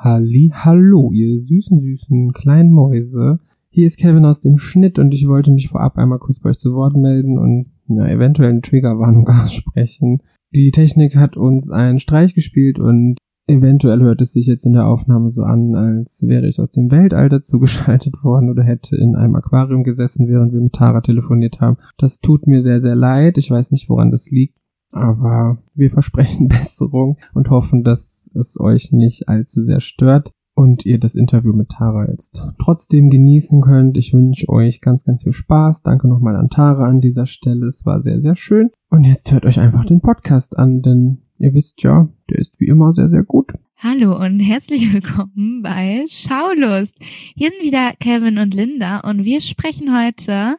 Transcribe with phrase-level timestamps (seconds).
[0.00, 3.38] Halli, hallo, ihr süßen, süßen kleinen Mäuse.
[3.68, 6.58] Hier ist Kevin aus dem Schnitt und ich wollte mich vorab einmal kurz bei euch
[6.58, 10.22] zu Wort melden und na, eventuell eine Triggerwarnung aussprechen.
[10.54, 13.16] Die Technik hat uns einen Streich gespielt und
[13.48, 16.92] eventuell hört es sich jetzt in der Aufnahme so an, als wäre ich aus dem
[16.92, 21.76] Weltall zugeschaltet worden oder hätte in einem Aquarium gesessen, während wir mit Tara telefoniert haben.
[21.96, 23.36] Das tut mir sehr, sehr leid.
[23.36, 24.57] Ich weiß nicht, woran das liegt.
[24.90, 30.98] Aber wir versprechen Besserung und hoffen, dass es euch nicht allzu sehr stört und ihr
[30.98, 33.96] das Interview mit Tara jetzt trotzdem genießen könnt.
[33.96, 35.82] Ich wünsche euch ganz, ganz viel Spaß.
[35.82, 37.66] Danke nochmal an Tara an dieser Stelle.
[37.66, 38.70] Es war sehr, sehr schön.
[38.90, 42.66] Und jetzt hört euch einfach den Podcast an, denn ihr wisst ja, der ist wie
[42.66, 43.52] immer sehr, sehr gut.
[43.76, 46.96] Hallo und herzlich willkommen bei Schaulust.
[47.36, 50.56] Hier sind wieder Kevin und Linda und wir sprechen heute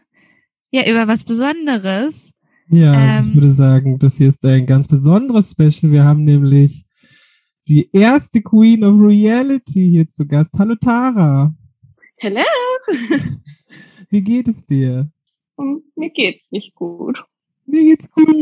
[0.71, 2.31] ja über was Besonderes.
[2.71, 5.91] Ja, ähm, ich würde sagen, das hier ist ein ganz besonderes Special.
[5.91, 6.85] Wir haben nämlich
[7.67, 10.53] die erste Queen of Reality hier zu Gast.
[10.59, 11.55] Hallo Tara.
[12.21, 12.43] Hallo.
[14.11, 15.09] Wie geht es dir?
[15.55, 17.23] Um, mir geht's nicht gut.
[17.65, 18.27] Mir geht's gut.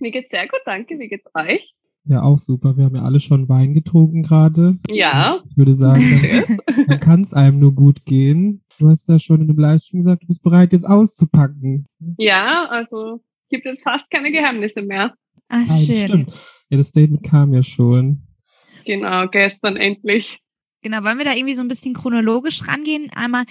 [0.00, 0.98] mir geht's sehr gut, danke.
[0.98, 1.74] Wie geht's euch?
[2.04, 2.78] Ja, auch super.
[2.78, 4.78] Wir haben ja alle schon Wein getrunken gerade.
[4.90, 5.42] Ja.
[5.50, 6.02] Ich würde sagen,
[6.66, 8.61] dann, dann kann es einem nur gut gehen.
[8.78, 11.86] Du hast ja schon in dem Livestream gesagt, du bist bereit, jetzt auszupacken.
[12.18, 15.14] Ja, also gibt es fast keine Geheimnisse mehr.
[15.48, 15.96] Ach, ah, schön.
[15.96, 16.32] Stimmt.
[16.70, 18.22] Ja, das Statement kam ja schon.
[18.84, 20.40] Genau, gestern endlich.
[20.82, 23.10] Genau, wollen wir da irgendwie so ein bisschen chronologisch rangehen?
[23.14, 23.44] Einmal,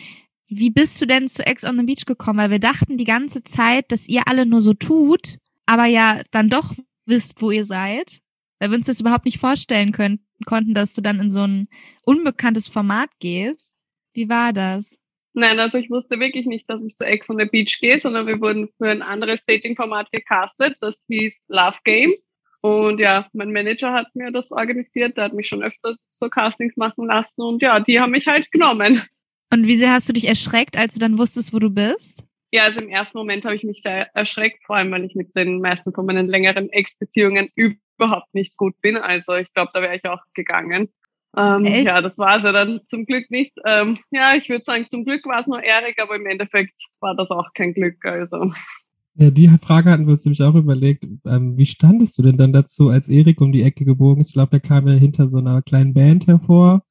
[0.48, 2.40] wie bist du denn zu Ex on the Beach gekommen?
[2.40, 6.50] Weil wir dachten die ganze Zeit, dass ihr alle nur so tut, aber ja dann
[6.50, 6.74] doch
[7.06, 8.20] wisst, wo ihr seid.
[8.60, 11.68] Weil wir uns das überhaupt nicht vorstellen können, konnten, dass du dann in so ein
[12.04, 13.78] unbekanntes Format gehst.
[14.14, 14.98] Wie war das?
[15.34, 18.28] Nein, also ich wusste wirklich nicht, dass ich zu Ex on the Beach gehe, sondern
[18.28, 20.76] wir wurden für ein anderes Dating-Format gecastet.
[20.82, 22.30] Das hieß Love Games.
[22.62, 25.18] Und ja, mein Manager hat mir das organisiert.
[25.18, 27.42] Der hat mich schon öfter so Castings machen lassen.
[27.42, 29.04] Und ja, die haben mich halt genommen.
[29.54, 32.24] Und wie sehr hast du dich erschreckt, als du dann wusstest, wo du bist?
[32.52, 35.36] Ja, also im ersten Moment habe ich mich sehr erschreckt, vor allem weil ich mit
[35.36, 38.98] den meisten von meinen längeren Ex-Beziehungen überhaupt nicht gut bin.
[38.98, 40.90] Also ich glaube, da wäre ich auch gegangen.
[41.38, 43.54] Ähm, ja, das war es ja dann zum Glück nicht.
[43.66, 47.16] Ähm, ja, ich würde sagen, zum Glück war es nur Erik, aber im Endeffekt war
[47.16, 48.04] das auch kein Glück.
[48.04, 48.52] Also.
[49.16, 51.06] Ja, die Frage hatten wir uns nämlich auch überlegt.
[51.26, 54.30] Ähm, wie standest du denn dann dazu, als Erik um die Ecke gebogen ist?
[54.30, 56.84] Ich glaube, der kam ja hinter so einer kleinen Band hervor.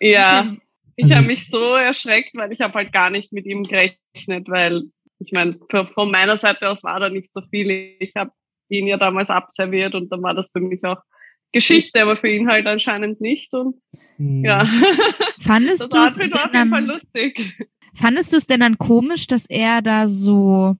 [0.00, 0.56] Ja,
[0.96, 4.48] ich also, habe mich so erschreckt, weil ich habe halt gar nicht mit ihm gerechnet,
[4.48, 4.84] weil
[5.18, 5.58] ich meine,
[5.94, 7.96] von meiner Seite aus war da nicht so viel.
[8.00, 8.30] Ich habe
[8.68, 11.00] ihn ja damals abserviert und dann war das für mich auch
[11.52, 13.52] Geschichte, aber für ihn halt anscheinend nicht.
[13.54, 13.76] Und
[14.18, 14.44] mhm.
[14.44, 14.66] ja.
[15.38, 17.68] Fandest du es denn dann, lustig.
[17.94, 20.76] Fandest du es denn dann komisch, dass er da so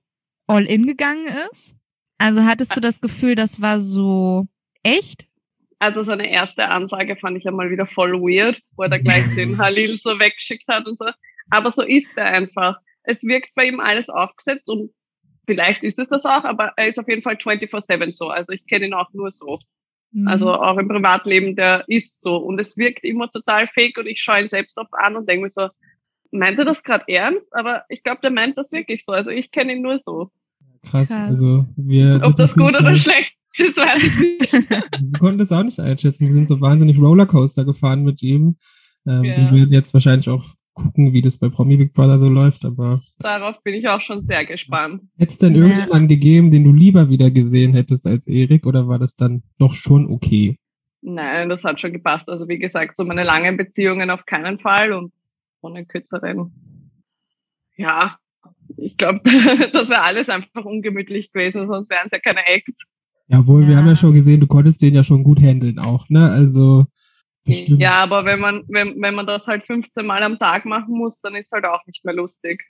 [0.47, 1.75] all in gegangen ist?
[2.17, 4.47] Also hattest du das Gefühl, das war so
[4.83, 5.27] echt?
[5.79, 9.25] Also seine erste Ansage fand ich ja mal wieder voll weird, wo er da gleich
[9.35, 11.05] den Halil so weggeschickt hat und so.
[11.49, 12.77] Aber so ist er einfach.
[13.03, 14.91] Es wirkt bei ihm alles aufgesetzt und
[15.47, 18.29] vielleicht ist es das auch, aber er ist auf jeden Fall 24-7 so.
[18.29, 19.59] Also ich kenne ihn auch nur so.
[20.25, 20.51] Also mhm.
[20.51, 22.37] auch im Privatleben, der ist so.
[22.37, 25.43] Und es wirkt immer total fake und ich schaue ihn selbst oft an und denke
[25.43, 25.69] mir so,
[26.31, 27.55] meint er das gerade ernst?
[27.55, 29.13] Aber ich glaube, der meint das wirklich so.
[29.13, 30.29] Also ich kenne ihn nur so.
[30.83, 31.29] Krass, Krass.
[31.29, 32.21] also wir.
[32.23, 34.51] Ob das gut oder schlecht ist, weiß ich nicht.
[34.69, 36.25] wir konnten das auch nicht einschätzen.
[36.25, 38.57] Wir sind so wahnsinnig Rollercoaster gefahren mit ihm.
[39.07, 39.37] Ähm, ja.
[39.37, 43.01] Wir werden jetzt wahrscheinlich auch gucken, wie das bei Promi Big Brother so läuft, aber.
[43.19, 45.03] Darauf bin ich auch schon sehr gespannt.
[45.17, 45.63] Hätte es denn ja.
[45.63, 49.73] irgendjemanden gegeben, den du lieber wieder gesehen hättest als Erik, oder war das dann doch
[49.73, 50.57] schon okay?
[51.01, 52.29] Nein, das hat schon gepasst.
[52.29, 55.11] Also wie gesagt, so meine langen Beziehungen auf keinen Fall und
[55.61, 56.51] ohne kürzeren.
[57.75, 58.17] Ja,
[58.77, 59.21] ich glaube,
[59.73, 62.77] das wäre alles einfach ungemütlich gewesen, sonst wären es ja keine Ex.
[63.27, 63.69] Jawohl, ja.
[63.69, 66.29] wir haben ja schon gesehen, du konntest den ja schon gut handeln auch, ne?
[66.29, 66.85] Also
[67.43, 67.81] Bestimmt.
[67.81, 71.19] Ja, aber wenn man, wenn, wenn man das halt 15 Mal am Tag machen muss,
[71.21, 72.63] dann ist halt auch nicht mehr lustig.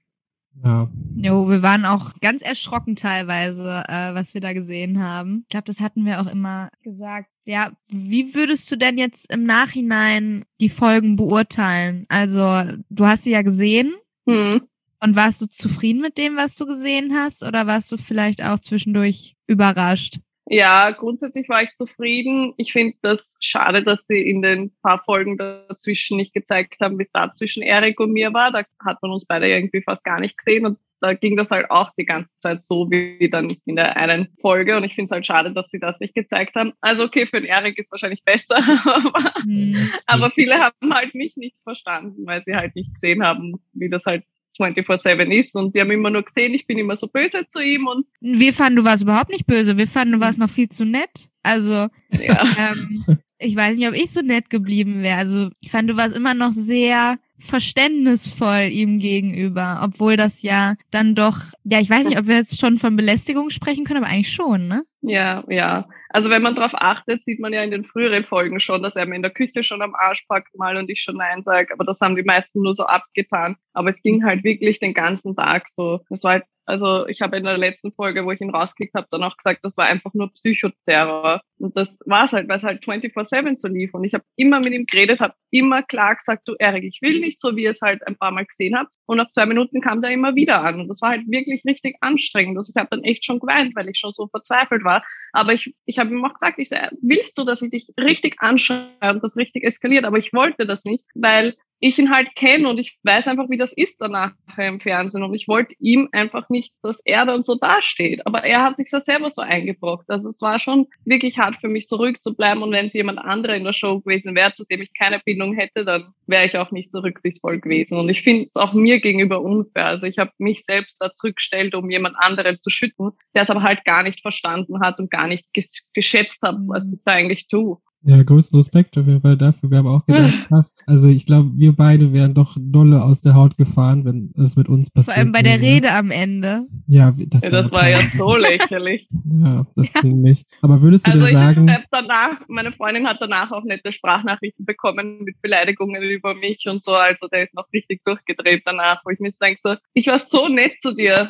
[0.63, 0.89] Ja.
[1.15, 5.43] Jo, wir waren auch ganz erschrocken teilweise, äh, was wir da gesehen haben.
[5.43, 7.29] Ich glaube, das hatten wir auch immer gesagt.
[7.45, 12.06] Ja, wie würdest du denn jetzt im Nachhinein die Folgen beurteilen?
[12.09, 13.94] Also, du hast sie ja gesehen.
[14.27, 14.62] Hm.
[15.03, 17.44] Und warst du zufrieden mit dem, was du gesehen hast?
[17.44, 20.19] Oder warst du vielleicht auch zwischendurch überrascht?
[20.53, 22.53] Ja, grundsätzlich war ich zufrieden.
[22.57, 27.03] Ich finde das schade, dass sie in den paar Folgen dazwischen nicht gezeigt haben, wie
[27.03, 28.51] es da zwischen Erik und mir war.
[28.51, 31.71] Da hat man uns beide irgendwie fast gar nicht gesehen und da ging das halt
[31.71, 35.12] auch die ganze Zeit so wie dann in der einen Folge und ich finde es
[35.12, 36.74] halt schade, dass sie das nicht gezeigt haben.
[36.81, 39.89] Also okay, für den Erik ist wahrscheinlich besser, aber, mhm.
[40.06, 44.03] aber viele haben halt mich nicht verstanden, weil sie halt nicht gesehen haben, wie das
[44.06, 44.25] halt
[44.62, 47.88] 24-7 ist und die haben immer nur gesehen, ich bin immer so böse zu ihm
[47.88, 48.06] und.
[48.19, 49.78] Wir fanden, du warst überhaupt nicht böse.
[49.78, 51.30] Wir fanden, du warst noch viel zu nett.
[51.44, 52.44] Also, ja.
[52.58, 55.17] ähm, ich weiß nicht, ob ich so nett geblieben wäre.
[55.17, 61.15] Also, ich fand, du warst immer noch sehr verständnisvoll ihm gegenüber, obwohl das ja dann
[61.15, 64.31] doch, ja, ich weiß nicht, ob wir jetzt schon von Belästigung sprechen können, aber eigentlich
[64.31, 64.83] schon, ne?
[65.01, 65.88] Ja, ja.
[66.09, 69.07] Also wenn man darauf achtet, sieht man ja in den früheren Folgen schon, dass er
[69.07, 71.73] mir in der Küche schon am Arsch packt mal und ich schon Nein sage.
[71.73, 73.55] Aber das haben die meisten nur so abgetan.
[73.73, 76.01] Aber es ging halt wirklich den ganzen Tag so.
[76.09, 79.07] Es war halt also ich habe in der letzten Folge, wo ich ihn rausgekickt habe,
[79.09, 81.41] dann auch gesagt, das war einfach nur Psychoterror.
[81.62, 83.94] Und das war es halt, weil es halt 24-7 so lief.
[83.94, 87.19] Und ich habe immer mit ihm geredet, habe immer klar gesagt, du Erik, ich will
[87.19, 88.94] nicht, so wie ihr es halt ein paar Mal gesehen habt.
[89.06, 90.81] Und nach zwei Minuten kam der immer wieder an.
[90.81, 92.58] Und das war halt wirklich richtig anstrengend.
[92.58, 95.04] Also ich habe dann echt schon geweint, weil ich schon so verzweifelt war.
[95.34, 98.38] Aber ich, ich habe ihm auch gesagt, ich so, willst du, dass ich dich richtig
[98.40, 100.06] anschaue und das richtig eskaliert?
[100.06, 103.58] Aber ich wollte das nicht, weil ich ihn halt kenne und ich weiß einfach, wie
[103.58, 105.24] das ist danach im Fernsehen.
[105.24, 108.25] Und ich wollte ihm einfach nicht, dass er dann so dasteht.
[108.28, 110.10] Aber er hat sich ja selber so eingebrockt.
[110.10, 112.63] Also es war schon wirklich hart für mich zurückzubleiben.
[112.63, 115.53] Und wenn es jemand anderer in der Show gewesen wäre, zu dem ich keine Bindung
[115.53, 117.98] hätte, dann wäre ich auch nicht so rücksichtsvoll gewesen.
[117.98, 119.86] Und ich finde es auch mir gegenüber unfair.
[119.86, 123.63] Also ich habe mich selbst da zurückgestellt, um jemand anderen zu schützen, der es aber
[123.63, 125.48] halt gar nicht verstanden hat und gar nicht
[125.94, 126.94] geschätzt hat, was mhm.
[126.95, 127.77] ich da eigentlich tue.
[128.03, 129.69] Ja, größten Respekt Fall dafür.
[129.69, 130.74] Wir haben auch gedacht, was.
[130.88, 134.69] Also ich glaube, wir beide wären doch dolle aus der Haut gefahren, wenn es mit
[134.69, 135.13] uns passiert.
[135.13, 136.65] Vor allem bei der Rede am Ende.
[136.88, 139.07] Ja, das, ja, das war, ja so lächerlich.
[139.25, 140.01] ja, das ja.
[140.01, 140.48] ging nicht.
[140.62, 141.68] Aber würdest du also denn sagen?
[141.68, 146.83] Ich danach, meine Freundin hat danach auch nette Sprachnachrichten bekommen mit Beleidigungen über mich und
[146.83, 146.94] so.
[146.94, 150.48] Also der ist noch richtig durchgedreht danach, wo ich mir denke so, ich war so
[150.48, 151.30] nett zu dir.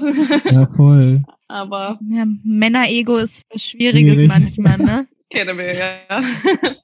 [0.51, 1.21] Ja, voll.
[1.47, 1.99] Aber.
[2.09, 4.27] Ja, Männerego ist was Schwieriges Schwierig.
[4.27, 5.07] manchmal, ne?
[5.33, 5.91] Wir, ja.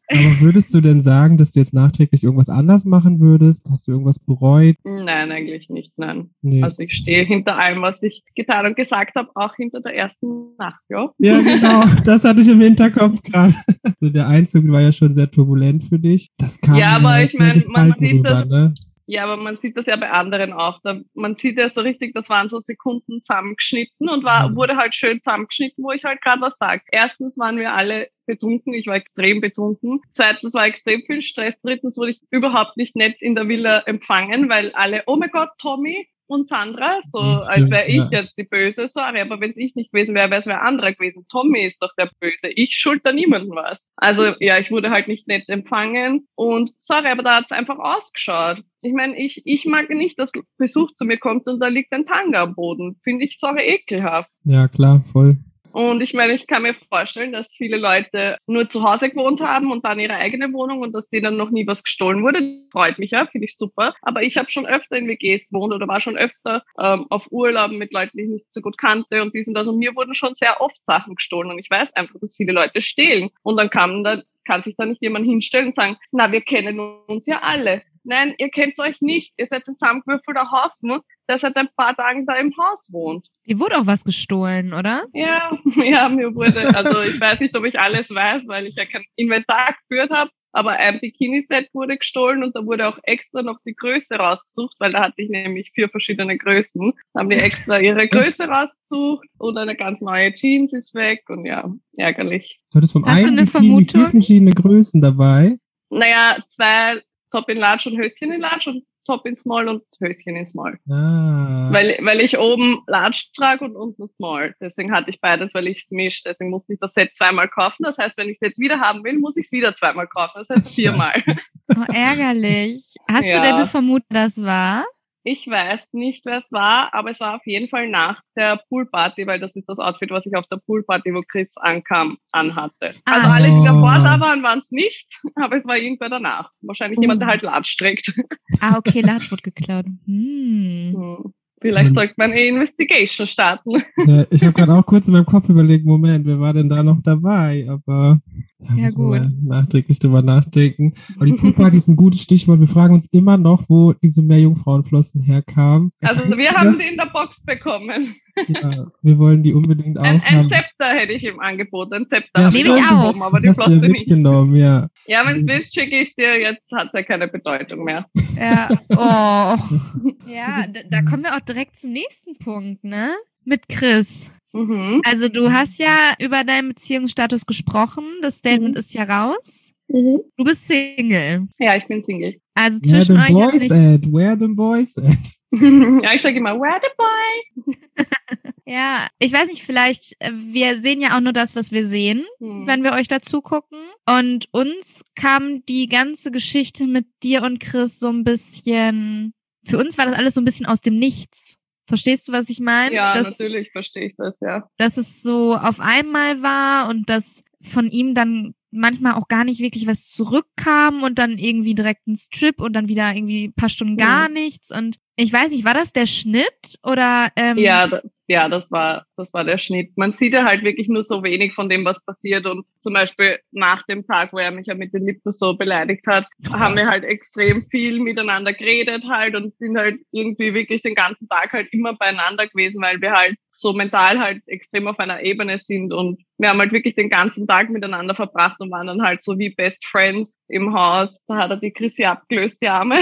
[0.10, 3.70] Aber würdest du denn sagen, dass du jetzt nachträglich irgendwas anders machen würdest?
[3.70, 4.78] Hast du irgendwas bereut?
[4.86, 6.30] Nein, eigentlich nicht, nein.
[6.42, 6.64] Nee.
[6.64, 10.56] Also ich stehe hinter allem, was ich getan und gesagt habe, auch hinter der ersten
[10.58, 11.12] Nacht, ja.
[11.18, 11.86] Ja, genau.
[12.06, 13.54] Das hatte ich im Hinterkopf gerade.
[13.84, 16.30] Also der Einzug war ja schon sehr turbulent für dich.
[16.38, 18.74] Das kam ja, aber ich meine, man sieht rüber, das, ne?
[19.10, 20.82] Ja, aber man sieht das ja bei anderen auch.
[20.84, 24.96] Da, man sieht ja so richtig, das waren so Sekunden zusammengeschnitten und war, wurde halt
[24.96, 26.82] schön zusammengeschnitten, wo ich halt gerade was sage.
[26.92, 30.02] Erstens waren wir alle betrunken, ich war extrem betrunken.
[30.12, 31.56] Zweitens war extrem viel Stress.
[31.62, 35.52] Drittens wurde ich überhaupt nicht nett in der Villa empfangen, weil alle, oh mein Gott,
[35.58, 38.10] Tommy, und Sandra, so als wäre ich ja.
[38.12, 38.88] jetzt die Böse.
[38.88, 41.26] Sorry, aber wenn es ich nicht gewesen wäre, wäre es wer anderer gewesen.
[41.30, 42.50] Tommy ist doch der Böse.
[42.50, 43.90] Ich schuld da niemandem was.
[43.96, 48.64] Also ja, ich wurde halt nicht nett empfangen und sorry, aber da hat's einfach ausgeschaut.
[48.82, 52.06] Ich meine, ich, ich mag nicht, dass Besuch zu mir kommt und da liegt ein
[52.06, 53.00] Tanga am Boden.
[53.04, 54.30] Finde ich sorry ekelhaft.
[54.44, 55.38] Ja, klar, voll.
[55.78, 59.72] Und ich meine, ich kann mir vorstellen, dass viele Leute nur zu Hause gewohnt haben
[59.72, 62.64] und dann ihre eigene Wohnung und dass denen noch nie was gestohlen wurde.
[62.72, 63.94] Freut mich ja, finde ich super.
[64.02, 67.78] Aber ich habe schon öfter in WGs gewohnt oder war schon öfter ähm, auf Urlauben
[67.78, 70.34] mit Leuten, die ich nicht so gut kannte und die sind also mir wurden schon
[70.34, 73.30] sehr oft Sachen gestohlen und ich weiß einfach, dass viele Leute stehlen.
[73.44, 76.80] Und dann kann, da, kann sich da nicht jemand hinstellen und sagen, na, wir kennen
[76.80, 77.84] uns ja alle.
[78.04, 79.36] Nein, ihr kennt euch nicht.
[79.38, 83.28] Ihr seid ein zusammengewürfelter Haufen, der seit ein paar Tagen da im Haus wohnt.
[83.46, 85.06] Dir wurde auch was gestohlen, oder?
[85.14, 88.86] Ja, ja, mir wurde, also ich weiß nicht, ob ich alles weiß, weil ich ja
[88.86, 93.60] kein Inventar geführt habe, aber ein Bikini-Set wurde gestohlen und da wurde auch extra noch
[93.66, 96.94] die Größe rausgesucht, weil da hatte ich nämlich vier verschiedene Größen.
[97.14, 101.46] Da haben die extra ihre Größe rausgesucht und eine ganz neue Jeans ist weg und
[101.46, 102.60] ja, ärgerlich.
[102.72, 104.02] Du hattest vom Hast einen du eine Vermutung?
[104.02, 105.58] vier verschiedene Größen dabei?
[105.90, 110.36] Naja, zwei Top in Large und Höschen in Large und Top in Small und Höschen
[110.36, 110.78] in Small.
[110.90, 111.70] Ah.
[111.72, 114.54] Weil, weil ich oben Large trage und unten Small.
[114.62, 116.24] Deswegen hatte ich beides, weil ich es mische.
[116.26, 117.84] Deswegen musste ich das Set zweimal kaufen.
[117.84, 120.34] Das heißt, wenn ich es jetzt wieder haben will, muss ich es wieder zweimal kaufen.
[120.36, 121.24] Das heißt viermal.
[121.70, 122.96] Oh, ärgerlich.
[123.12, 123.36] Hast ja.
[123.36, 124.86] du denn eine Vermutung, das war?
[125.30, 129.28] Ich weiß nicht, wer es war, aber es war auf jeden Fall nach der Poolparty,
[129.28, 132.96] weil das ist das Outfit, was ich auf der Poolparty, wo Chris ankam, anhatte.
[133.04, 133.16] Ah.
[133.16, 136.50] Also alle, die davor da waren, waren es nicht, aber es war irgendwer danach.
[136.62, 137.02] Wahrscheinlich uh.
[137.02, 138.14] jemand, der halt Latsch trägt.
[138.62, 139.86] Ah, okay, Latsch wurde geklaut.
[140.06, 140.94] Hm.
[140.96, 141.34] Hm.
[141.60, 143.84] Vielleicht sollte man eine Investigation starten.
[144.06, 146.82] Ja, ich habe gerade auch kurz in meinem Kopf überlegt, Moment, wer war denn da
[146.82, 147.68] noch dabei?
[147.70, 148.20] Aber
[148.60, 149.22] da ja, gut.
[149.44, 150.94] nachträglich drüber nachdenken.
[151.16, 152.60] Aber die Poolparty ist ein gutes Stichwort.
[152.60, 155.92] Wir fragen uns immer noch, wo diese Meerjungfrauenflossen herkamen.
[156.02, 158.16] Also wir haben sie in der Box bekommen.
[158.48, 160.50] Ja, wir wollen die unbedingt auch ein, ein haben.
[160.50, 161.92] Zepter hätte ich im Angebot.
[161.94, 163.08] Ein Zepter ja, habe ich auch.
[163.08, 164.62] Bekommen, aber die Flosse ja mitgenommen, nicht.
[164.62, 166.40] Ja, ja wenn es willst, schicke ich dir.
[166.40, 168.06] Jetzt hat es ja keine Bedeutung mehr.
[168.36, 170.08] Ja, oh.
[170.28, 173.12] ja, da, da kommen wir auch direkt zum nächsten Punkt, ne?
[173.48, 174.30] Mit Chris.
[174.52, 175.02] Mhm.
[175.06, 178.04] Also du hast ja über deinen Beziehungsstatus gesprochen.
[178.22, 178.80] Das Statement mhm.
[178.80, 179.72] ist ja raus.
[179.88, 180.20] Mhm.
[180.36, 181.48] Du bist Single.
[181.58, 182.36] Ja, ich bin Single.
[182.54, 183.52] Also zwischen Where euch.
[183.52, 184.12] Boys at?
[184.12, 185.16] Where the boys at?
[186.04, 188.06] ja, ich sage immer, where the boys?
[188.66, 192.26] ja, ich weiß nicht, vielleicht, äh, wir sehen ja auch nur das, was wir sehen,
[192.40, 192.68] hm.
[192.68, 193.80] wenn wir euch dazu gucken.
[194.06, 199.98] Und uns kam die ganze Geschichte mit dir und Chris so ein bisschen, für uns
[199.98, 201.58] war das alles so ein bisschen aus dem Nichts.
[201.88, 202.94] Verstehst du, was ich meine?
[202.94, 204.70] Ja, dass, natürlich verstehe ich das, ja.
[204.78, 209.60] Dass es so auf einmal war und dass von ihm dann manchmal auch gar nicht
[209.60, 213.98] wirklich was zurückkam und dann irgendwie direkt ein Strip und dann wieder irgendwie paar Stunden
[213.98, 214.34] gar mhm.
[214.36, 214.72] nichts.
[214.72, 217.30] Und ich weiß nicht, war das der Schnitt oder?
[217.36, 219.98] Ähm ja, das, ja, das war, das war der Schnitt.
[219.98, 222.46] Man sieht ja halt wirklich nur so wenig von dem, was passiert.
[222.46, 226.06] Und zum Beispiel nach dem Tag, wo er mich ja mit den Lippen so beleidigt
[226.08, 230.94] hat, haben wir halt extrem viel miteinander geredet halt und sind halt irgendwie wirklich den
[230.94, 235.24] ganzen Tag halt immer beieinander gewesen, weil wir halt so mental halt extrem auf einer
[235.24, 239.02] Ebene sind und wir haben halt wirklich den ganzen Tag miteinander verbracht und waren dann
[239.02, 241.18] halt so wie Best Friends im Haus.
[241.28, 242.98] Da hat er die Chrissy abgelöst, die Arme.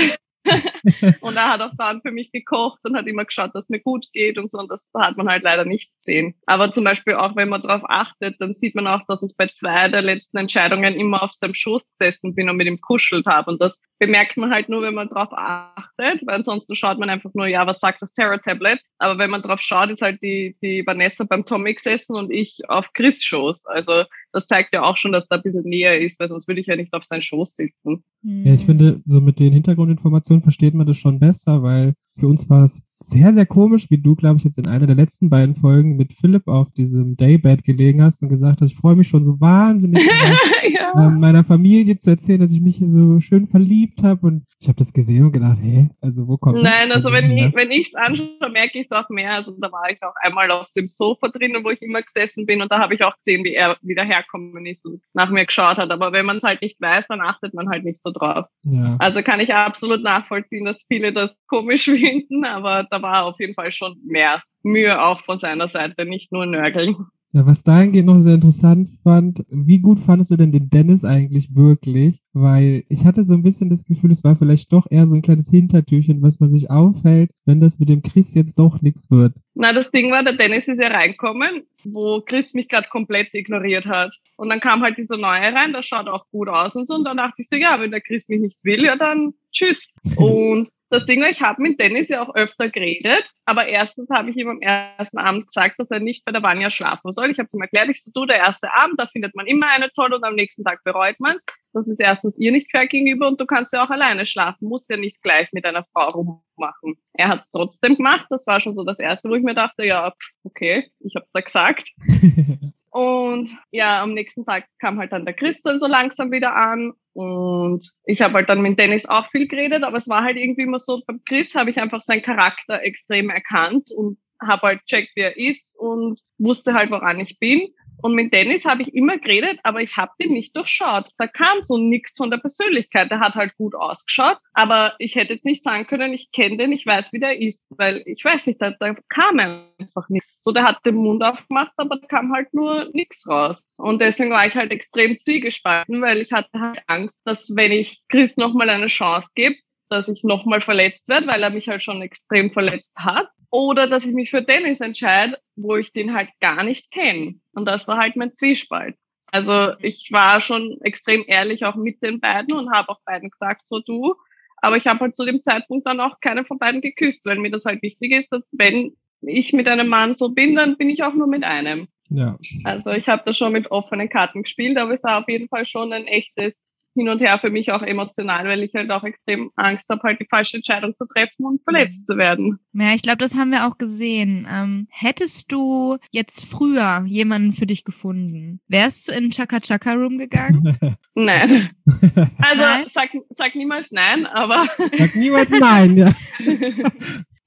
[1.21, 4.05] und er hat auch dann für mich gekocht und hat immer geschaut, dass mir gut
[4.13, 4.59] geht und so.
[4.59, 6.35] Und das hat man halt leider nicht gesehen.
[6.45, 9.47] Aber zum Beispiel auch, wenn man darauf achtet, dann sieht man auch, dass ich bei
[9.47, 13.51] zwei der letzten Entscheidungen immer auf seinem Schoß gesessen bin und mit ihm kuschelt habe.
[13.51, 17.31] Und das bemerkt man halt nur, wenn man darauf achtet, weil ansonsten schaut man einfach
[17.33, 18.79] nur, ja, was sagt das Terror-Tablet?
[18.97, 22.59] Aber wenn man drauf schaut, ist halt die, die Vanessa beim Tommy gesessen und ich
[22.67, 23.65] auf Chris Schoß.
[23.67, 26.61] Also das zeigt ja auch schon, dass da ein bisschen näher ist, weil sonst würde
[26.61, 28.03] ich ja nicht auf seinen Schoß sitzen.
[28.21, 32.49] Ja, ich finde, so mit den Hintergrundinformationen versteht man das schon besser, weil für uns
[32.49, 35.55] war es sehr, sehr komisch, wie du, glaube ich, jetzt in einer der letzten beiden
[35.55, 39.23] Folgen mit Philipp auf diesem Daybed gelegen hast und gesagt hast, ich freue mich schon
[39.23, 40.03] so wahnsinnig,
[40.73, 40.91] ja.
[40.97, 44.25] ähm, meiner Familie zu erzählen, dass ich mich hier so schön verliebt habe.
[44.25, 46.97] Und ich habe das gesehen und gedacht, hä, also wo kommt Nein, das?
[46.97, 49.33] also wenn ich, wenn ich es anschaue, merke ich es auch mehr.
[49.33, 52.61] Also da war ich auch einmal auf dem Sofa drinnen, wo ich immer gesessen bin
[52.61, 55.77] und da habe ich auch gesehen, wie er wieder herkommen ist und nach mir geschaut
[55.77, 55.91] hat.
[55.91, 58.45] Aber wenn man es halt nicht weiß, dann achtet man halt nicht so drauf.
[58.63, 58.95] Ja.
[58.97, 63.53] Also kann ich absolut nachvollziehen, dass viele das komisch finden, aber da war auf jeden
[63.53, 66.95] Fall schon mehr Mühe auch von seiner Seite, nicht nur Nörgeln.
[67.35, 71.53] Ja, was dahingehend noch sehr interessant fand, wie gut fandest du denn den Dennis eigentlich
[71.53, 72.21] wirklich?
[72.31, 75.21] Weil ich hatte so ein bisschen das Gefühl, es war vielleicht doch eher so ein
[75.21, 79.33] kleines Hintertürchen, was man sich aufhält, wenn das mit dem Chris jetzt doch nichts wird.
[79.53, 83.85] Na, das Ding war, der Dennis ist ja reinkommen, wo Chris mich gerade komplett ignoriert
[83.85, 84.15] hat.
[84.37, 86.95] Und dann kam halt dieser Neue rein, der schaut auch gut aus und so.
[86.95, 89.89] Und dann dachte ich so, ja, wenn der Chris mich nicht will, ja dann tschüss.
[90.15, 94.29] Und das Ding war, ich habe mit Dennis ja auch öfter geredet, aber erstens habe
[94.29, 97.31] ich ihm am ersten Abend gesagt, dass er nicht bei der Vanya schlafen soll.
[97.31, 99.91] Ich habe ihm erklärt, ich so, du, der erste Abend, da findet man immer eine
[99.91, 101.45] toll und am nächsten Tag bereut man es.
[101.73, 104.89] Das ist erstens ihr nicht fair gegenüber und du kannst ja auch alleine schlafen, musst
[104.89, 106.95] ja nicht gleich mit einer Frau rummachen.
[107.13, 109.83] Er hat es trotzdem gemacht, das war schon so das Erste, wo ich mir dachte,
[109.85, 110.13] ja,
[110.43, 111.89] okay, ich habe es da gesagt.
[112.95, 116.93] Und ja, am nächsten Tag kam halt dann der Christian so langsam wieder an.
[117.11, 120.61] Und ich habe halt dann mit Dennis auch viel geredet, aber es war halt irgendwie
[120.61, 125.11] immer so, beim Chris habe ich einfach seinen Charakter extrem erkannt und habe halt checkt,
[125.15, 127.67] wer er ist und wusste halt, woran ich bin.
[128.05, 131.07] Und mit Dennis habe ich immer geredet, aber ich habe den nicht durchschaut.
[131.17, 133.09] Da kam so nichts von der Persönlichkeit.
[133.09, 136.71] Der hat halt gut ausgeschaut, aber ich hätte jetzt nicht sagen können, ich kenne den,
[136.71, 140.43] ich weiß, wie der ist, weil ich weiß nicht, da, da kam einfach nichts.
[140.43, 143.67] So, der hat den Mund aufgemacht, aber da kam halt nur nichts raus.
[143.75, 148.03] Und deswegen war ich halt extrem zwiegespalten, weil ich hatte halt Angst, dass wenn ich
[148.07, 149.55] Chris nochmal eine Chance gebe,
[149.89, 153.29] dass ich nochmal verletzt werde, weil er mich halt schon extrem verletzt hat.
[153.55, 157.35] Oder dass ich mich für Dennis entscheide, wo ich den halt gar nicht kenne.
[157.53, 158.97] Und das war halt mein Zwiespalt.
[159.31, 163.65] Also ich war schon extrem ehrlich auch mit den beiden und habe auch beiden gesagt,
[163.65, 164.15] so du.
[164.57, 167.49] Aber ich habe halt zu dem Zeitpunkt dann auch keine von beiden geküsst, weil mir
[167.49, 171.03] das halt wichtig ist, dass wenn ich mit einem Mann so bin, dann bin ich
[171.03, 171.87] auch nur mit einem.
[172.09, 172.37] Ja.
[172.65, 175.65] Also ich habe da schon mit offenen Karten gespielt, aber es war auf jeden Fall
[175.65, 176.61] schon ein echtes
[176.95, 180.19] hin und her für mich auch emotional, weil ich halt auch extrem Angst habe, halt
[180.19, 182.03] die falsche Entscheidung zu treffen und verletzt mhm.
[182.05, 182.59] zu werden.
[182.73, 184.47] Ja, ich glaube, das haben wir auch gesehen.
[184.49, 190.17] Ähm, hättest du jetzt früher jemanden für dich gefunden, wärst du in Chaka Chaka Room
[190.17, 190.77] gegangen?
[191.13, 191.69] nein.
[192.37, 192.85] Also nein?
[192.93, 194.67] Sag, sag niemals nein, aber.
[194.97, 196.11] Sag niemals nein, ja.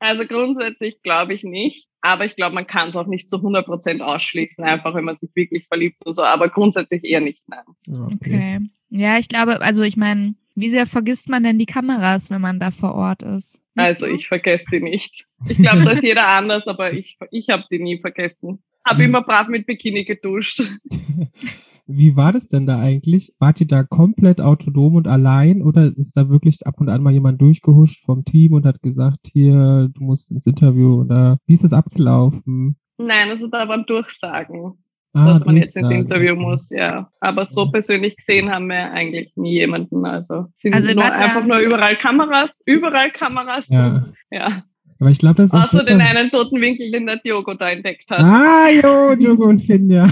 [0.00, 4.00] Also grundsätzlich glaube ich nicht, aber ich glaube, man kann es auch nicht zu 100%
[4.00, 7.64] ausschließen, einfach wenn man sich wirklich verliebt und so, aber grundsätzlich eher nicht, nein.
[7.88, 8.14] Okay.
[8.14, 8.59] okay.
[8.90, 12.59] Ja, ich glaube, also ich meine, wie sehr vergisst man denn die Kameras, wenn man
[12.59, 13.61] da vor Ort ist?
[13.75, 14.12] Nicht also so?
[14.12, 15.26] ich vergesse die nicht.
[15.49, 18.62] Ich glaube, da ist jeder anders, aber ich, ich habe die nie vergessen.
[18.85, 20.62] Habe immer brav mit Bikini geduscht.
[21.88, 23.35] Wie war das denn da eigentlich?
[23.38, 27.12] Wart ihr da komplett autonom und allein oder ist da wirklich ab und an mal
[27.12, 31.64] jemand durchgehuscht vom Team und hat gesagt, hier, du musst ins Interview oder wie ist
[31.64, 32.76] das abgelaufen?
[32.99, 34.75] Nein, also da waren Durchsagen
[35.18, 37.11] ah, dass man jetzt ins Interview muss, ja.
[37.21, 37.71] Aber so ja.
[37.71, 40.04] persönlich gesehen haben wir eigentlich nie jemanden.
[40.07, 43.68] Also sind also nur einfach nur überall Kameras, überall Kameras.
[43.68, 44.07] Ja.
[44.30, 44.62] ja.
[45.00, 45.90] Aber ich glaube, das ist auch Außer besser.
[45.90, 48.21] den einen toten Winkel, den der Diogo da entdeckt hat.
[48.21, 50.09] Ah, jo, Diogo und Finn, ja.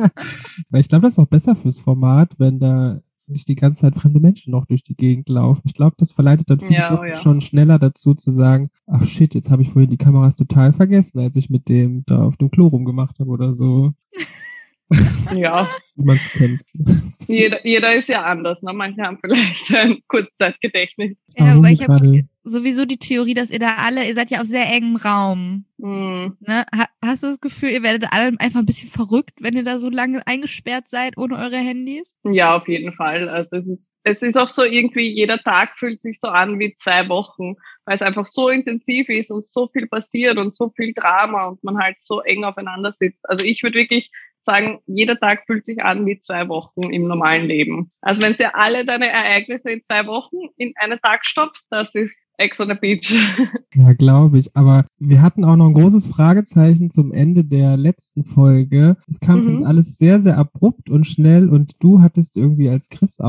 [0.72, 4.20] Ich glaube, das ist auch besser fürs Format, wenn da nicht die ganze Zeit fremde
[4.20, 5.62] Menschen noch durch die Gegend laufen.
[5.64, 7.14] Ich glaube, das verleitet dann viele Ja, oh ja.
[7.14, 11.20] schon schneller dazu zu sagen, ach shit, jetzt habe ich vorhin die Kameras total vergessen,
[11.20, 13.92] als ich mit dem da auf dem Klo rumgemacht habe oder so,
[15.34, 16.62] Ja, wie man es kennt.
[17.26, 18.62] jeder, jeder ist ja anders.
[18.62, 18.72] Ne?
[18.72, 21.16] Manche haben vielleicht ein Kurzzeitgedächtnis.
[21.36, 24.46] Ja, aber ich habe sowieso die Theorie, dass ihr da alle, ihr seid ja auf
[24.46, 25.64] sehr engem Raum.
[25.80, 26.36] Hm.
[26.40, 26.66] Ne?
[26.74, 29.78] Ha hast du das Gefühl, ihr werdet alle einfach ein bisschen verrückt, wenn ihr da
[29.78, 32.14] so lange eingesperrt seid ohne eure Handys?
[32.24, 33.28] Ja, auf jeden Fall.
[33.28, 36.74] Also es ist, es ist auch so irgendwie, jeder Tag fühlt sich so an wie
[36.74, 40.92] zwei Wochen, weil es einfach so intensiv ist und so viel passiert und so viel
[40.94, 43.28] Drama und man halt so eng aufeinander sitzt.
[43.28, 44.10] Also ich würde wirklich
[44.44, 47.90] sagen, jeder Tag fühlt sich an wie zwei Wochen im normalen Leben.
[48.00, 52.16] Also wenn du alle deine Ereignisse in zwei Wochen in einen Tag stoppst, das ist
[52.36, 53.12] Ex on the Beach.
[53.76, 54.56] Ja, glaube ich.
[54.56, 58.96] Aber wir hatten auch noch ein großes Fragezeichen zum Ende der letzten Folge.
[59.08, 59.56] Es kam Mhm.
[59.56, 63.20] uns alles sehr, sehr abrupt und schnell und du hattest irgendwie, als Chris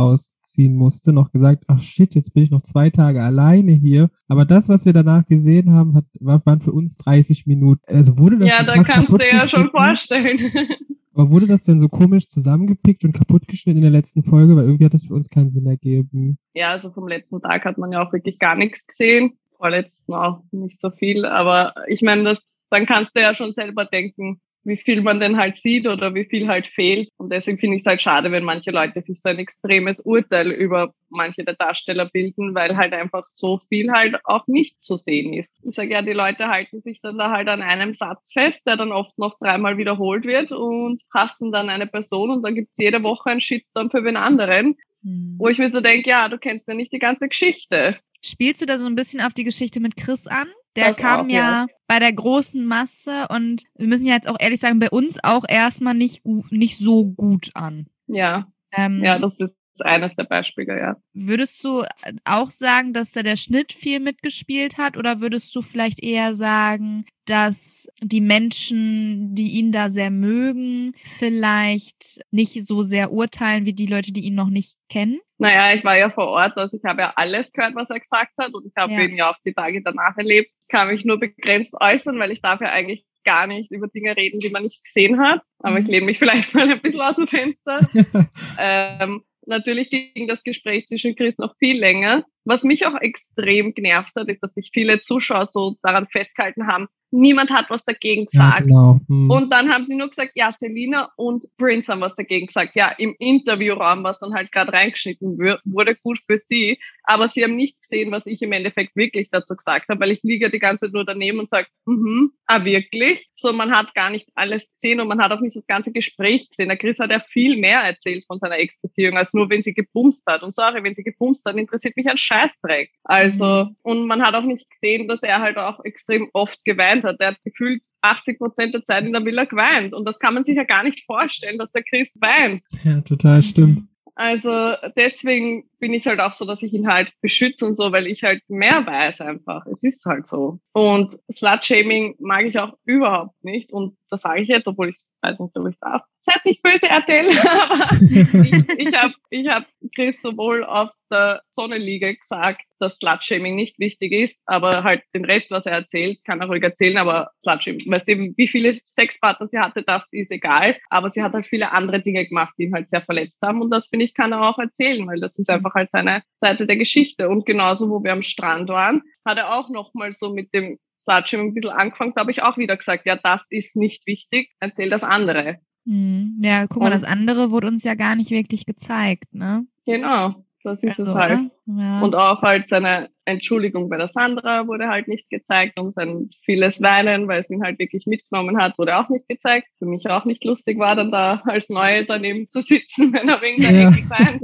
[0.55, 4.09] ausziehen musste, noch gesagt, ach shit, jetzt bin ich noch zwei Tage alleine hier.
[4.27, 7.81] Aber das, was wir danach gesehen haben, hat, war, waren für uns 30 Minuten.
[7.87, 10.39] Also wurde das ja, da kannst du ja schon vorstellen.
[11.13, 14.55] Aber wurde das denn so komisch zusammengepickt und kaputtgeschnitten in der letzten Folge?
[14.55, 16.37] Weil irgendwie hat das für uns keinen Sinn ergeben.
[16.53, 19.37] ja, also vom letzten Tag hat man ja auch wirklich gar nichts gesehen.
[19.57, 21.25] Vorletzten auch nicht so viel.
[21.25, 25.37] Aber ich meine, das, dann kannst du ja schon selber denken, wie viel man denn
[25.37, 27.09] halt sieht oder wie viel halt fehlt.
[27.17, 30.51] Und deswegen finde ich es halt schade, wenn manche Leute sich so ein extremes Urteil
[30.51, 35.33] über manche der Darsteller bilden, weil halt einfach so viel halt auch nicht zu sehen
[35.33, 35.55] ist.
[35.63, 38.75] Ich sage ja, die Leute halten sich dann da halt an einem Satz fest, der
[38.75, 43.03] dann oft noch dreimal wiederholt wird und hassen dann eine Person und dann gibt's jede
[43.03, 45.35] Woche einen Shitstorm für den anderen, Hm.
[45.37, 47.97] wo ich mir so denke, ja, du kennst ja nicht die ganze Geschichte.
[48.23, 50.47] Spielst du da so ein bisschen auf die Geschichte mit Chris an?
[50.75, 51.67] Der Das kam auch, ja, ja.
[51.87, 55.45] bei der großen Masse und wir müssen ja jetzt auch ehrlich sagen, bei uns auch
[55.47, 57.87] erstmal nicht, nicht so gut an.
[58.07, 60.95] Ja, Ähm, ja, das ist eines der Beispiele, ja.
[61.13, 61.83] Würdest du
[62.23, 67.05] auch sagen, dass da der Schnitt viel mitgespielt hat oder würdest du vielleicht eher sagen,
[67.25, 73.87] dass die Menschen, die ihn da sehr mögen, vielleicht nicht so sehr urteilen wie die
[73.87, 75.19] Leute, die ihn noch nicht kennen?
[75.37, 78.31] Naja, ich war ja vor Ort, also ich habe ja alles gehört, was er gesagt
[78.39, 79.01] hat und ich habe Ja.
[79.01, 80.51] ihn ja auch die Tage danach erlebt.
[80.69, 84.39] Kann mich nur begrenzt äußern, weil ich darf ja eigentlich gar nicht über Dinge reden,
[84.39, 85.41] die man nicht gesehen hat.
[85.59, 85.91] Aber ich Mhm.
[85.91, 87.89] lehne mich vielleicht mal ein bisschen aus dem Fenster.
[88.59, 92.23] ähm, natürlich ging das Gespräch zwischen Chris noch viel länger.
[92.45, 96.87] Was mich auch extrem genervt hat, ist, dass sich viele Zuschauer so daran festgehalten haben,
[97.15, 98.67] niemand hat was dagegen Ja, gesagt.
[98.67, 98.99] genau.
[99.07, 99.29] Hm.
[99.29, 102.75] Und dann haben sie nur gesagt, ja, Selina und Prince haben was dagegen gesagt.
[102.75, 106.79] Ja, im Interviewraum, was dann halt gerade reingeschnitten wurde, gut für sie.
[107.03, 110.23] Aber sie haben nicht gesehen, was ich im Endeffekt wirklich dazu gesagt habe, weil ich
[110.23, 113.29] liege die ganze Zeit nur daneben und sage, mhm, ah, wirklich?
[113.35, 116.49] So, man hat gar nicht alles gesehen und man hat auch nicht das ganze Gespräch
[116.49, 116.69] gesehen.
[116.69, 120.23] Der Chris hat ja viel mehr erzählt von seiner Ex-Beziehung, als nur, wenn sie gebumst
[120.27, 120.41] hat.
[120.41, 122.91] Und sorry, wenn sie gebumst hat, interessiert mich ein Scheißdreck.
[123.03, 127.17] Also, und man hat auch nicht gesehen, dass er halt auch extrem oft geweint hat.
[127.19, 129.93] Er hat gefühlt 80 Prozent der Zeit in der Villa geweint.
[129.93, 132.63] Und das kann man sich ja gar nicht vorstellen, dass der Christ weint.
[132.83, 133.83] ja, total stimmt.
[134.15, 138.07] Also deswegen bin ich halt auch so, dass ich ihn halt beschütze und so, weil
[138.07, 139.67] ich halt mehr weiß einfach.
[139.67, 140.57] Es ist halt so.
[140.73, 143.71] Und Slut-Shaming mag ich auch überhaupt nicht.
[143.71, 146.01] Und das sage ich jetzt, obwohl ich weiß nicht, ob ich darf.
[146.23, 147.29] Seid nicht böse, RTL.
[147.37, 153.79] Aber ich, ich habe ich hab Chris sowohl auf der Sonnenliege gesagt, dass Slut-Shaming nicht
[153.79, 157.91] wichtig ist, aber halt den Rest, was er erzählt, kann er ruhig erzählen, aber Slut-Shaming,
[157.91, 161.71] weißt du, wie viele Sexpartner sie hatte, das ist egal, aber sie hat halt viele
[161.71, 164.41] andere Dinge gemacht, die ihn halt sehr verletzt haben und das, finde ich, kann er
[164.41, 168.13] auch erzählen, weil das ist einfach halt seine Seite der Geschichte und genauso, wo wir
[168.13, 172.21] am Strand waren, hat er auch nochmal so mit dem Slut-Shaming ein bisschen angefangen, da
[172.21, 175.57] habe ich auch wieder gesagt, ja, das ist nicht wichtig, erzähl das andere.
[175.85, 176.37] Hm.
[176.41, 179.67] Ja, guck mal, Und- das andere wurde uns ja gar nicht wirklich gezeigt, ne?
[179.85, 181.39] Genau, das ist Also, es halt.
[181.67, 182.01] Ja.
[182.01, 186.81] Und auch halt seine Entschuldigung bei der Sandra wurde halt nicht gezeigt und sein vieles
[186.81, 189.67] Weinen, weil es ihn halt wirklich mitgenommen hat, wurde auch nicht gezeigt.
[189.77, 193.41] Für mich auch nicht lustig war dann da als Neue daneben zu sitzen, wenn er
[193.43, 193.89] wegen der Ja.
[193.89, 194.41] Ecke weint.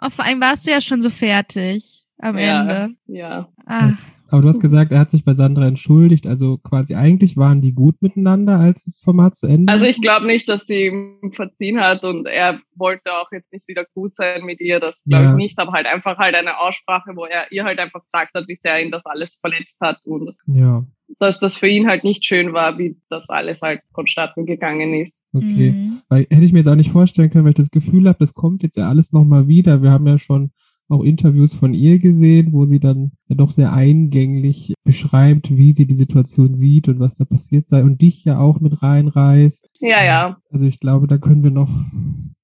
[0.00, 2.60] Oh, vor allem warst du ja schon so fertig am Ja.
[2.62, 2.94] Ende.
[3.06, 3.92] Ja, Ach,
[4.32, 6.26] Aber du hast gesagt, er hat sich bei Sandra entschuldigt.
[6.26, 10.26] Also quasi eigentlich waren die gut miteinander, als das Format zu Ende also ich glaube
[10.26, 14.44] nicht, dass sie ihm verziehen hat und er wollte auch jetzt nicht wieder gut sein
[14.44, 15.30] mit ihr, das glaube Ja.
[15.32, 18.48] ich nicht, aber halt einfach halt eine Aussprache, wo er ihr halt einfach gesagt hat,
[18.48, 20.84] wie sehr ihn das alles verletzt hat und Ja,
[21.18, 25.22] dass das für ihn halt nicht schön war, wie das alles halt vonstatten gegangen ist.
[25.34, 25.72] okay.
[25.72, 26.00] mhm.
[26.08, 28.32] Weil hätte ich mir jetzt auch nicht vorstellen können, weil ich das Gefühl habe, das
[28.32, 29.82] kommt jetzt ja alles nochmal wieder.
[29.82, 30.52] Wir haben ja schon
[30.88, 35.86] auch Interviews von ihr gesehen, wo sie dann ja doch sehr eingänglich beschreibt, wie sie
[35.86, 39.70] die Situation sieht und was da passiert sei und dich ja auch mit reinreißt.
[39.80, 40.38] Ja, ja.
[40.50, 41.70] Also ich glaube, da können wir noch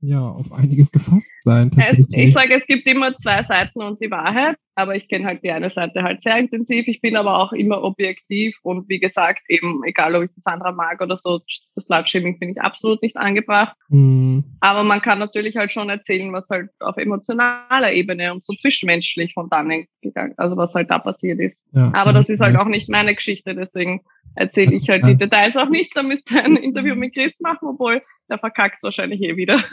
[0.00, 1.70] ja auf einiges gefasst sein.
[1.76, 5.42] Es, ich sage, es gibt immer zwei Seiten und die Wahrheit, aber ich kenne halt
[5.42, 6.86] die eine Seite halt sehr intensiv.
[6.86, 10.72] Ich bin aber auch immer objektiv und wie gesagt, eben egal, ob ich das andere
[10.72, 11.40] mag oder so,
[11.74, 13.76] das Slutshaming finde ich absolut nicht angebracht.
[13.88, 14.44] Mhm.
[14.60, 19.34] Aber man kann natürlich halt schon erzählen, was halt auf emotionaler Ebene und so zwischenmenschlich
[19.34, 21.62] von dann gegangen, also was halt da passiert ist.
[21.72, 24.02] Ja, aber das ist halt auch nicht meine Geschichte, deswegen
[24.36, 25.96] erzähle ich halt die Details auch nicht.
[25.96, 29.60] Da müsst ihr ein Interview mit Chris machen, obwohl der verkackt wahrscheinlich eh wieder.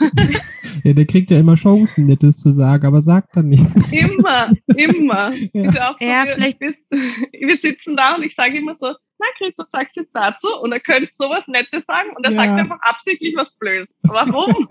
[0.84, 3.74] Ja, der kriegt ja immer Chancen, Nettes zu sagen, aber sagt dann nichts.
[3.92, 5.32] Immer, immer.
[5.52, 6.60] Ja, so, ja vielleicht.
[6.60, 8.88] Wir, wir sitzen da und ich sage immer so,
[9.18, 10.48] na Chris, was sagst du jetzt dazu?
[10.62, 12.36] Und er könnte sowas Nettes sagen und er ja.
[12.36, 13.94] sagt einfach absichtlich was Blödes.
[14.02, 14.68] Warum?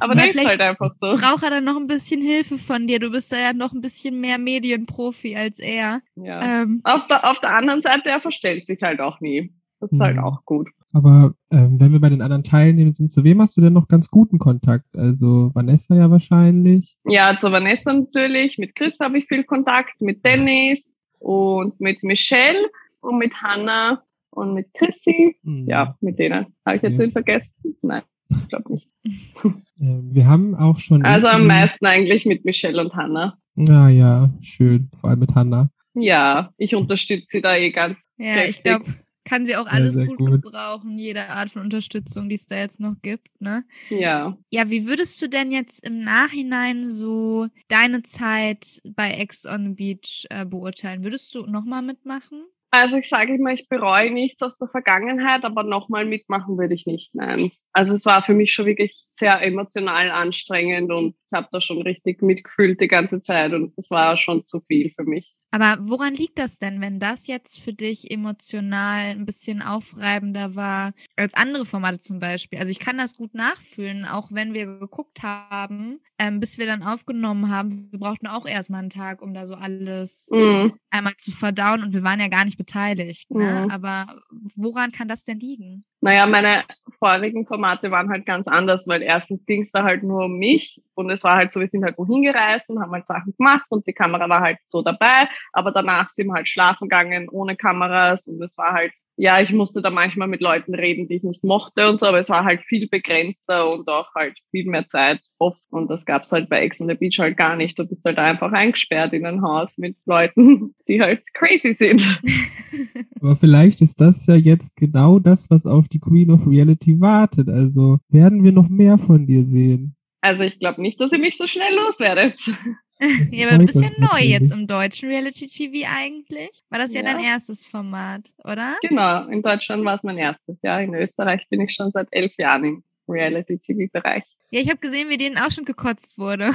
[0.00, 1.16] Aber ja, der ist halt einfach so.
[1.16, 3.00] Braucht er dann noch ein bisschen Hilfe von dir?
[3.00, 6.00] Du bist da ja noch ein bisschen mehr Medienprofi als er.
[6.14, 6.62] Ja.
[6.62, 6.80] Ähm.
[6.84, 9.52] Auf, der, auf der anderen Seite, er verstellt sich halt auch nie.
[9.80, 10.22] Das ist halt mhm.
[10.22, 10.68] halt auch gut.
[10.92, 13.88] Aber ähm, wenn wir bei den anderen Teilnehmern sind, zu wem hast du denn noch
[13.88, 14.96] ganz guten Kontakt?
[14.96, 16.96] Also Vanessa ja wahrscheinlich.
[17.04, 18.58] Ja, zu Vanessa natürlich.
[18.58, 20.82] Mit Chris habe ich viel Kontakt, mit Dennis
[21.18, 22.70] und mit Michelle
[23.00, 25.36] und mit Hannah und mit Chrissy.
[25.42, 25.66] Mhm.
[25.68, 26.46] Ja, mit denen.
[26.64, 27.10] Habe ich jetzt okay.
[27.10, 27.52] vergessen?
[27.82, 28.88] Nein, ich glaube nicht.
[29.76, 31.04] wir haben auch schon.
[31.04, 33.36] Also am meisten eigentlich mit Michelle und Hannah.
[33.56, 34.90] Ja, ja, schön.
[35.00, 35.70] Vor allem mit Hannah.
[35.94, 38.08] Ja, ich unterstütze sie da eh ganz.
[38.16, 38.56] Ja, heftig.
[38.56, 38.84] ich glaube,
[39.28, 42.56] kann sie auch alles ja, gut, gut, gebrauchen, jede Art von Unterstützung, die es da
[42.56, 43.64] jetzt noch gibt, ne?
[43.90, 44.36] Ja.
[44.50, 49.72] Ja, wie würdest du denn jetzt im Nachhinein so deine Zeit bei Ex on the
[49.72, 51.04] Beach äh, beurteilen?
[51.04, 52.44] Würdest du nochmal mitmachen?
[52.70, 56.84] Also ich sage immer, ich bereue nichts aus der Vergangenheit, aber nochmal mitmachen würde ich
[56.84, 57.50] nicht, nein.
[57.72, 61.80] Also es war für mich schon wirklich sehr emotional anstrengend und ich habe da schon
[61.80, 65.34] richtig mitgefühlt die ganze Zeit und das war schon zu viel für mich.
[65.50, 70.92] Aber woran liegt das denn, wenn das jetzt für dich emotional ein bisschen aufreibender war
[71.16, 72.58] als andere Formate zum Beispiel?
[72.58, 76.82] Also ich kann das gut nachfühlen, auch wenn wir geguckt haben, ähm, bis wir dann
[76.82, 77.88] aufgenommen haben.
[77.90, 80.74] Wir brauchten auch erstmal einen Tag, um da so alles mhm.
[80.90, 83.30] einmal zu verdauen und wir waren ja gar nicht beteiligt.
[83.30, 83.64] Ne?
[83.64, 83.70] Mhm.
[83.70, 84.06] Aber
[84.54, 85.82] woran kann das denn liegen?
[86.00, 86.64] Naja, meine
[86.98, 90.82] vorigen Formate waren halt ganz anders, weil erstens ging es da halt nur um mich
[90.94, 93.66] und es war halt so, wir sind halt wohin gereist und haben halt Sachen gemacht
[93.68, 97.56] und die Kamera war halt so dabei, aber danach sind wir halt schlafen gegangen ohne
[97.56, 101.24] Kameras und es war halt ja, ich musste da manchmal mit Leuten reden, die ich
[101.24, 104.86] nicht mochte und so, aber es war halt viel begrenzter und auch halt viel mehr
[104.86, 105.60] Zeit oft.
[105.70, 107.76] Und das gab's halt bei Ex on the Beach halt gar nicht.
[107.76, 112.00] Du bist halt einfach eingesperrt in ein Haus mit Leuten, die halt crazy sind.
[113.20, 117.48] Aber vielleicht ist das ja jetzt genau das, was auf die Queen of Reality wartet.
[117.48, 119.96] Also werden wir noch mehr von dir sehen.
[120.20, 122.38] Also ich glaube nicht, dass ihr mich so schnell loswerdet.
[123.30, 126.50] ja, aber bist ja neu jetzt im deutschen Reality TV eigentlich.
[126.68, 128.76] War das ja, ja, dein erstes Format, oder?
[128.82, 130.56] Genau, in Deutschland war es mein erstes.
[130.62, 134.24] Ja, in Österreich bin ich schon seit elf Jahren im Reality TV-Bereich.
[134.50, 136.52] Ja, ich habe gesehen, wie denen auch schon gekotzt wurde.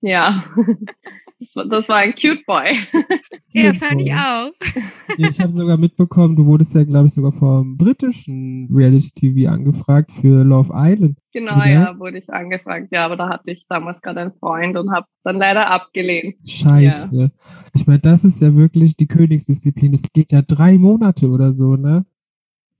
[0.00, 0.44] ja,
[1.40, 2.76] das war, das war ein cute Boy.
[3.52, 4.50] ja, fand ich auch.
[5.16, 10.12] Ich habe sogar mitbekommen, du wurdest ja, glaube ich, sogar vom britischen Reality TV angefragt
[10.12, 11.16] für Love Island.
[11.32, 11.68] Genau, oder?
[11.68, 12.88] ja, wurde ich angefragt.
[12.90, 16.36] Ja, aber da hatte ich damals gerade einen Freund und habe dann leider abgelehnt.
[16.46, 17.08] Scheiße.
[17.12, 17.28] Ja.
[17.74, 19.94] Ich meine, das ist ja wirklich die Königsdisziplin.
[19.94, 22.04] Es geht ja drei Monate oder so, ne?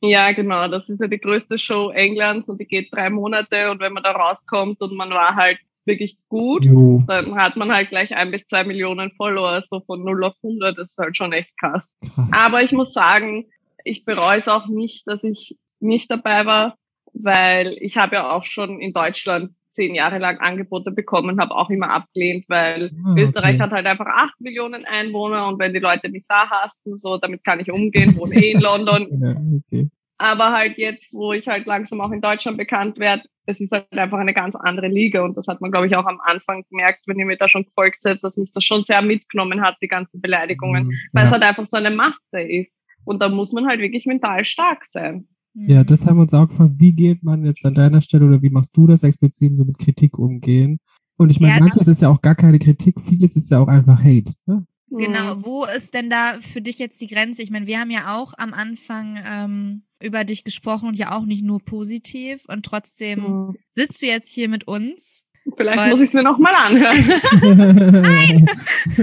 [0.03, 0.69] Ja, genau.
[0.69, 4.03] Das ist ja die größte Show Englands und die geht drei Monate und wenn man
[4.03, 7.03] da rauskommt und man war halt wirklich gut, jo.
[7.07, 10.79] dann hat man halt gleich ein bis zwei Millionen Follower, so von 0 auf 100.
[10.79, 11.91] Das ist halt schon echt krass.
[12.15, 12.29] krass.
[12.33, 13.47] Aber ich muss sagen,
[13.85, 16.77] ich bereue es auch nicht, dass ich nicht dabei war,
[17.13, 21.71] weil ich habe ja auch schon in Deutschland zehn Jahre lang Angebote bekommen, habe auch
[21.71, 23.23] immer abgelehnt, weil ah, okay.
[23.23, 27.19] Österreich hat halt einfach acht Millionen Einwohner und wenn die Leute mich da hassen, so
[27.19, 29.09] damit kann ich umgehen, wohne eh in London.
[29.21, 29.89] ja, okay.
[30.19, 33.87] Aber halt jetzt, wo ich halt langsam auch in Deutschland bekannt werde, es ist halt
[33.93, 37.07] einfach eine ganz andere Liga und das hat man, glaube ich, auch am Anfang gemerkt,
[37.07, 39.89] wenn ihr mir da schon gefolgt seid, dass mich das schon sehr mitgenommen hat, die
[39.89, 42.79] ganzen Beleidigungen, mhm, weil es halt einfach so eine Masse ist.
[43.05, 45.27] Und da muss man halt wirklich mental stark sein.
[45.55, 48.43] Ja, das haben wir uns auch gefragt, wie geht man jetzt an deiner Stelle oder
[48.43, 50.79] wie machst du das explizit so mit Kritik umgehen?
[51.17, 53.69] Und ich meine, ja, manches ist ja auch gar keine Kritik, vieles ist ja auch
[53.69, 54.33] einfach Hate.
[54.47, 54.65] Ne?
[54.91, 55.45] Genau, mhm.
[55.45, 57.43] wo ist denn da für dich jetzt die Grenze?
[57.43, 61.25] Ich meine, wir haben ja auch am Anfang ähm, über dich gesprochen und ja auch
[61.25, 63.57] nicht nur positiv und trotzdem mhm.
[63.73, 65.25] sitzt du jetzt hier mit uns.
[65.57, 68.03] Vielleicht muss ich es mir nochmal anhören.
[68.03, 68.47] Nein!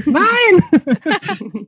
[0.05, 1.65] Nein!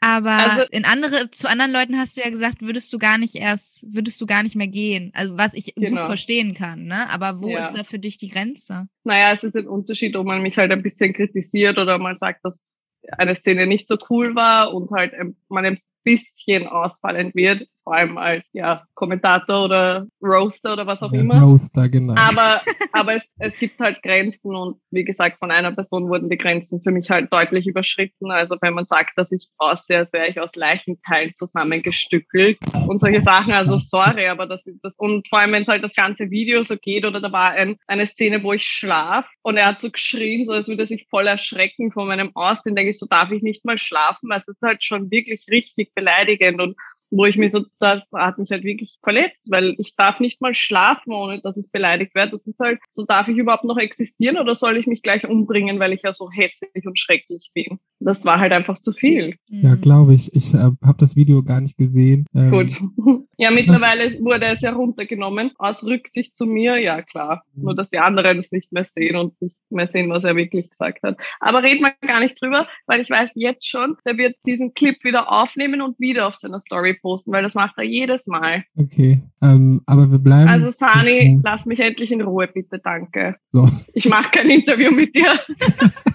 [0.00, 3.34] Aber also, in andere, zu anderen Leuten hast du ja gesagt, würdest du gar nicht
[3.34, 5.10] erst, würdest du gar nicht mehr gehen.
[5.14, 5.90] Also was ich genau.
[5.90, 7.08] gut verstehen kann, ne?
[7.08, 7.60] Aber wo ja.
[7.60, 8.88] ist da für dich die Grenze?
[9.04, 12.44] Naja, es ist ein Unterschied, ob man mich halt ein bisschen kritisiert oder mal sagt,
[12.44, 12.68] dass
[13.12, 15.12] eine Szene nicht so cool war und halt
[15.48, 21.12] man ein bisschen ausfallend wird, vor allem als ja, Kommentator oder Roaster oder was auch
[21.12, 21.40] ja, immer.
[21.40, 22.14] Roaster, genau.
[22.16, 22.60] Aber,
[22.92, 26.82] aber es, es gibt halt Grenzen und wie gesagt, von einer Person wurden die Grenzen
[26.82, 28.32] für mich halt deutlich überschritten.
[28.32, 33.22] Also wenn man sagt, dass ich aussehe, als wäre ich aus Leichenteilen zusammengestückelt und solche
[33.22, 34.94] Sachen, also sorry, aber das ist das.
[34.96, 37.76] Und vor allem, wenn es halt das ganze Video so geht oder da war ein,
[37.86, 41.06] eine Szene, wo ich schlaf und er hat so geschrien, so als würde er sich
[41.08, 44.48] voll erschrecken von meinem Aussehen, denke ich, so darf ich nicht mal schlafen, weil es
[44.48, 46.76] ist halt schon wirklich richtig beleidigend und
[47.10, 50.54] wo ich mir so, das hat mich halt wirklich verletzt, weil ich darf nicht mal
[50.54, 52.32] schlafen, ohne dass ich beleidigt werde.
[52.32, 55.78] Das ist halt, so darf ich überhaupt noch existieren oder soll ich mich gleich umbringen,
[55.78, 57.78] weil ich ja so hässlich und schrecklich bin?
[58.00, 59.36] Das war halt einfach zu viel.
[59.50, 60.34] Ja, glaube ich.
[60.34, 62.26] Ich äh, habe das Video gar nicht gesehen.
[62.34, 62.72] Ähm, Gut.
[63.38, 65.50] Ja, mittlerweile wurde es ja runtergenommen.
[65.58, 67.44] Aus Rücksicht zu mir, ja klar.
[67.54, 70.70] Nur, dass die anderen es nicht mehr sehen und nicht mehr sehen, was er wirklich
[70.70, 71.18] gesagt hat.
[71.40, 74.96] Aber reden wir gar nicht drüber, weil ich weiß jetzt schon, der wird diesen Clip
[75.04, 78.64] wieder aufnehmen und wieder auf seiner Story posten, weil das macht er jedes Mal.
[78.76, 80.48] Okay, ähm, aber wir bleiben.
[80.48, 83.36] Also Sani, lass mich endlich in Ruhe, bitte, danke.
[83.44, 83.68] So.
[83.92, 85.32] Ich mache kein Interview mit dir.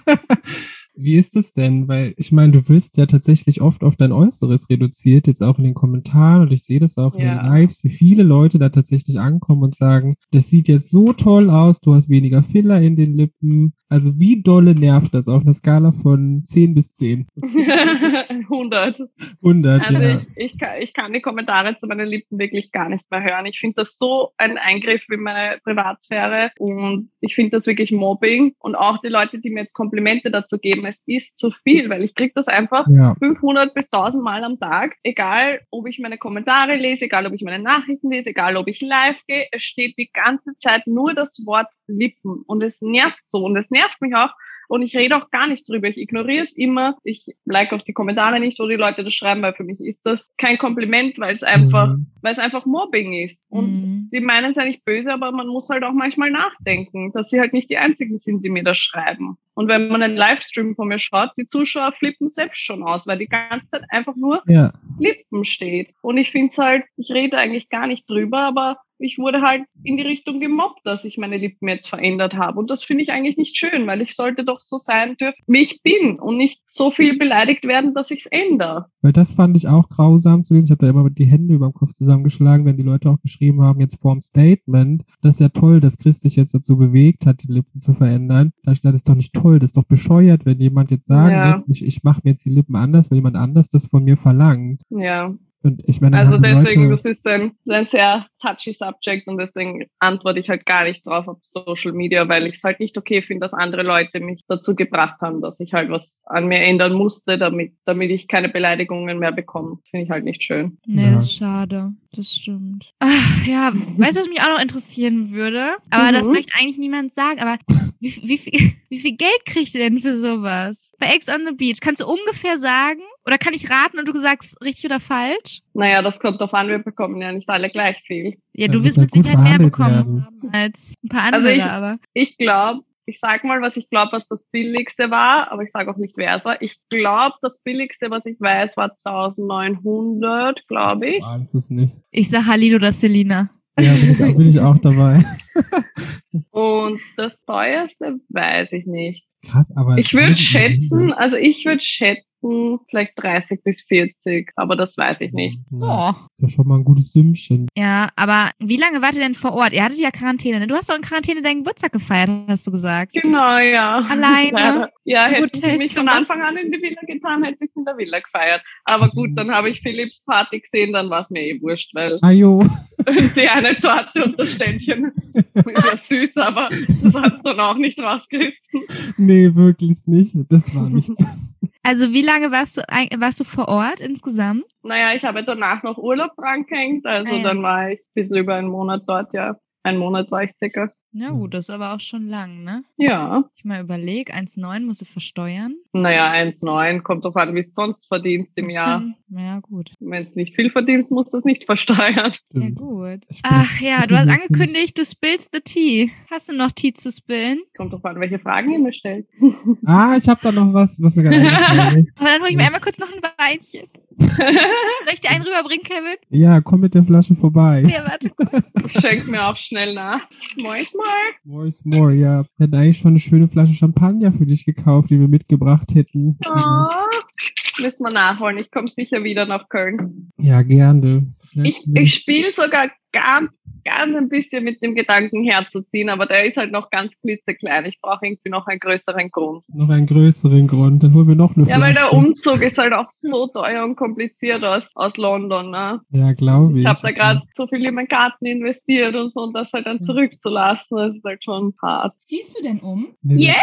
[0.94, 1.88] Wie ist es denn?
[1.88, 5.64] Weil ich meine, du wirst ja tatsächlich oft auf dein Äußeres reduziert, jetzt auch in
[5.64, 7.20] den Kommentaren und ich sehe das auch ja.
[7.20, 11.12] in den Lives, wie viele Leute da tatsächlich ankommen und sagen, das sieht jetzt so
[11.12, 13.74] toll aus, du hast weniger Filler in den Lippen.
[13.88, 17.26] Also wie dolle nervt das auf einer Skala von 10 bis 10?
[17.42, 19.00] 100.
[19.42, 20.16] 100, Also ja.
[20.16, 23.46] ich, ich, kann, ich kann die Kommentare zu meinen Lippen wirklich gar nicht mehr hören.
[23.46, 28.54] Ich finde das so ein Eingriff in meine Privatsphäre und ich finde das wirklich Mobbing
[28.58, 30.86] und auch die Leute, die mir jetzt Komplimente dazu geben, geben.
[30.86, 33.14] Es ist zu viel, weil ich kriege das einfach ja.
[33.18, 34.96] 500 bis 1000 Mal am Tag.
[35.02, 38.80] Egal, ob ich meine Kommentare lese, egal, ob ich meine Nachrichten lese, egal, ob ich
[38.80, 39.46] live gehe.
[39.52, 42.42] Es steht die ganze Zeit nur das Wort Lippen.
[42.46, 43.44] Und es nervt so.
[43.44, 44.30] Und es nervt mich auch,
[44.68, 45.88] und ich rede auch gar nicht drüber.
[45.88, 46.96] Ich ignoriere es immer.
[47.04, 50.06] Ich like auch die Kommentare nicht, wo die Leute das schreiben, weil für mich ist
[50.06, 52.06] das kein Kompliment, weil es einfach, mhm.
[52.22, 53.46] weil es einfach Mobbing ist.
[53.48, 54.10] Und mhm.
[54.12, 57.40] die meinen es ja nicht böse, aber man muss halt auch manchmal nachdenken, dass sie
[57.40, 59.36] halt nicht die einzigen sind, die mir das schreiben.
[59.54, 63.18] Und wenn man einen Livestream von mir schaut, die Zuschauer flippen selbst schon aus, weil
[63.18, 64.72] die ganze Zeit einfach nur ja.
[64.98, 65.90] Lippen steht.
[66.00, 69.64] Und ich finde es halt, ich rede eigentlich gar nicht drüber, aber ich wurde halt
[69.82, 72.58] in die Richtung gemobbt, dass ich meine Lippen jetzt verändert habe.
[72.58, 75.62] Und das finde ich eigentlich nicht schön, weil ich sollte doch so sein dürfen, wie
[75.62, 78.86] ich bin und nicht so viel beleidigt werden, dass ich es ändere.
[79.00, 80.66] Weil das fand ich auch grausam zu lesen.
[80.66, 83.20] Ich habe da immer mit die Hände über dem Kopf zusammengeschlagen, wenn die Leute auch
[83.20, 87.26] geschrieben haben, jetzt vorm Statement, das ist ja toll, dass Chris dich jetzt dazu bewegt
[87.26, 88.52] hat, die Lippen zu verändern.
[88.62, 91.06] Da ich gesagt, das ist doch nicht toll, das ist doch bescheuert, wenn jemand jetzt
[91.06, 91.50] sagen ja.
[91.50, 94.16] lässt, ich, ich mache mir jetzt die Lippen anders, weil jemand anders das von mir
[94.16, 94.82] verlangt.
[94.90, 95.34] Ja.
[95.62, 99.86] Und ich meine, also deswegen, Leute, das ist ein, ein sehr touchy Subject und deswegen
[100.00, 103.22] antworte ich halt gar nicht drauf auf Social Media, weil ich es halt nicht okay
[103.22, 106.94] finde, dass andere Leute mich dazu gebracht haben, dass ich halt was an mir ändern
[106.94, 109.78] musste, damit, damit ich keine Beleidigungen mehr bekomme.
[109.88, 110.78] Finde ich halt nicht schön.
[110.84, 111.12] Nee, ja.
[111.12, 111.92] das ist schade.
[112.14, 112.92] Das stimmt.
[112.98, 115.76] Ach, ja, weißt du, was mich auch noch interessieren würde?
[115.88, 116.12] Aber mhm.
[116.12, 117.40] das möchte eigentlich niemand sagen.
[117.40, 117.56] Aber
[118.00, 120.92] wie, wie, viel, wie viel Geld kriegt ihr denn für sowas?
[120.98, 121.78] Bei Ex on the Beach.
[121.80, 123.00] Kannst du ungefähr sagen?
[123.24, 125.62] Oder kann ich raten und du sagst richtig oder falsch?
[125.72, 128.36] Naja, das kommt drauf an, wir bekommen ja nicht alle gleich viel.
[128.52, 131.98] Ja, du wirst mit Sicherheit mehr bekommen haben als ein paar andere, also ich, aber.
[132.12, 135.90] Ich glaube, ich sag mal, was ich glaube, was das billigste war, aber ich sage
[135.90, 136.60] auch nicht, wer es war.
[136.62, 141.22] Ich glaube, das billigste, was ich weiß, war 1900, glaube ich.
[141.22, 141.94] Weiß es nicht.
[142.10, 143.50] Ich sag Halil oder Selina.
[143.78, 145.24] Ja, bin ich, auch, bin ich auch dabei.
[146.50, 149.26] Und das teuerste weiß ich nicht.
[149.44, 149.98] Krass, aber.
[149.98, 155.32] Ich würde schätzen, also ich würde schätzen, vielleicht 30 bis 40, aber das weiß ich
[155.32, 155.58] nicht.
[155.70, 156.26] Ja, oh.
[156.34, 157.68] Ist ja schon mal ein gutes Sümmchen.
[157.76, 159.72] Ja, aber wie lange wart ihr denn vor Ort?
[159.72, 160.60] Ihr hattet ja Quarantäne.
[160.60, 160.66] Ne?
[160.68, 163.12] Du hast doch in Quarantäne deinen Geburtstag gefeiert, hast du gesagt.
[163.12, 163.98] Genau, ja.
[164.08, 164.90] Alleine?
[165.04, 167.84] Ja, hätte ich mich von Anfang an in die Villa getan, hätte ich es in
[167.84, 168.62] der Villa gefeiert.
[168.84, 172.18] Aber gut, dann habe ich Philipps Party gesehen, dann war es mir eh wurscht, weil
[172.22, 172.64] Ajo.
[173.36, 176.68] die eine Torte und das Ständchen ist ja süß, aber
[177.02, 178.82] das hat dann auch nicht rausgerissen.
[179.16, 180.34] Nee, wirklich nicht.
[180.48, 181.22] Das war nichts.
[181.84, 182.82] Also wie lange warst du,
[183.18, 184.64] warst du vor Ort insgesamt?
[184.84, 187.42] Naja, ich habe danach noch Urlaub dran gehängt, also ah, ja.
[187.42, 189.56] dann war ich bis über einen Monat dort, ja.
[189.82, 190.92] Ein Monat war ich circa.
[191.10, 192.84] Na gut, das ist aber auch schon lang, ne?
[192.96, 193.44] Ja.
[193.56, 195.74] Ich mal überlege, 1,9 musst du versteuern.
[195.94, 199.02] Naja, 1,9 kommt drauf an, wie es sonst verdienst im Jahr.
[199.28, 199.92] Ja, gut.
[200.00, 202.32] Wenn es nicht viel verdienst, musst du es nicht versteuern.
[202.52, 203.20] Ja, gut.
[203.42, 206.10] Ach ja, du hast angekündigt, du spillst the tea.
[206.30, 207.60] Hast du noch Tee zu spillen?
[207.76, 209.26] Kommt drauf an, welche Fragen ihr mir stellt.
[209.84, 212.18] Ah, ich habe da noch was, was mir gerade eingefallen ist.
[212.18, 213.88] Aber dann hol ich mir einmal kurz noch ein Weinchen.
[214.18, 216.16] Soll ich dir einen rüberbringen, Kevin?
[216.30, 217.82] Ja, komm mit der Flasche vorbei.
[217.82, 218.92] Ja, warte kurz.
[219.00, 220.26] Schenk mir auch schnell nach.
[220.60, 221.32] Mois mal.
[221.44, 222.44] More is more, ja.
[222.56, 226.38] Wir hätten eigentlich schon eine schöne Flasche Champagner für dich gekauft, die wir mitgebracht hätten.
[226.46, 228.58] Oh, müssen wir nachholen.
[228.58, 230.30] Ich komme sicher wieder nach Köln.
[230.38, 231.26] Ja, gerne.
[231.54, 236.56] Ich, ich spiele sogar ganz, ganz ein bisschen mit dem Gedanken herzuziehen, aber der ist
[236.56, 237.84] halt noch ganz klitzeklein.
[237.86, 239.64] Ich brauche irgendwie noch einen größeren Grund.
[239.74, 241.02] noch einen größeren Grund.
[241.02, 242.16] Dann holen wir noch eine Ja, weil der Flasche.
[242.16, 245.70] Umzug ist halt auch so teuer und kompliziert aus, aus London.
[245.70, 246.00] Ne?
[246.10, 246.80] Ja, glaube ich.
[246.80, 249.86] Ich habe da gerade so viel in meinen Garten investiert und so und das halt
[249.86, 252.14] dann zurückzulassen, das ist halt schon hart.
[252.22, 253.08] Ziehst du denn um?
[253.28, 253.56] Yeah?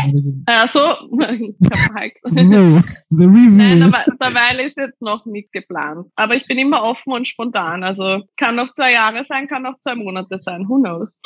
[0.45, 0.79] Also,
[1.11, 3.79] ich habe halt So, the Nein, reveal.
[3.79, 6.07] dabei, dabei ist jetzt noch nichts geplant.
[6.15, 7.83] Aber ich bin immer offen und spontan.
[7.83, 10.67] Also kann noch zwei Jahre sein, kann noch zwei Monate sein.
[10.67, 11.21] Who knows?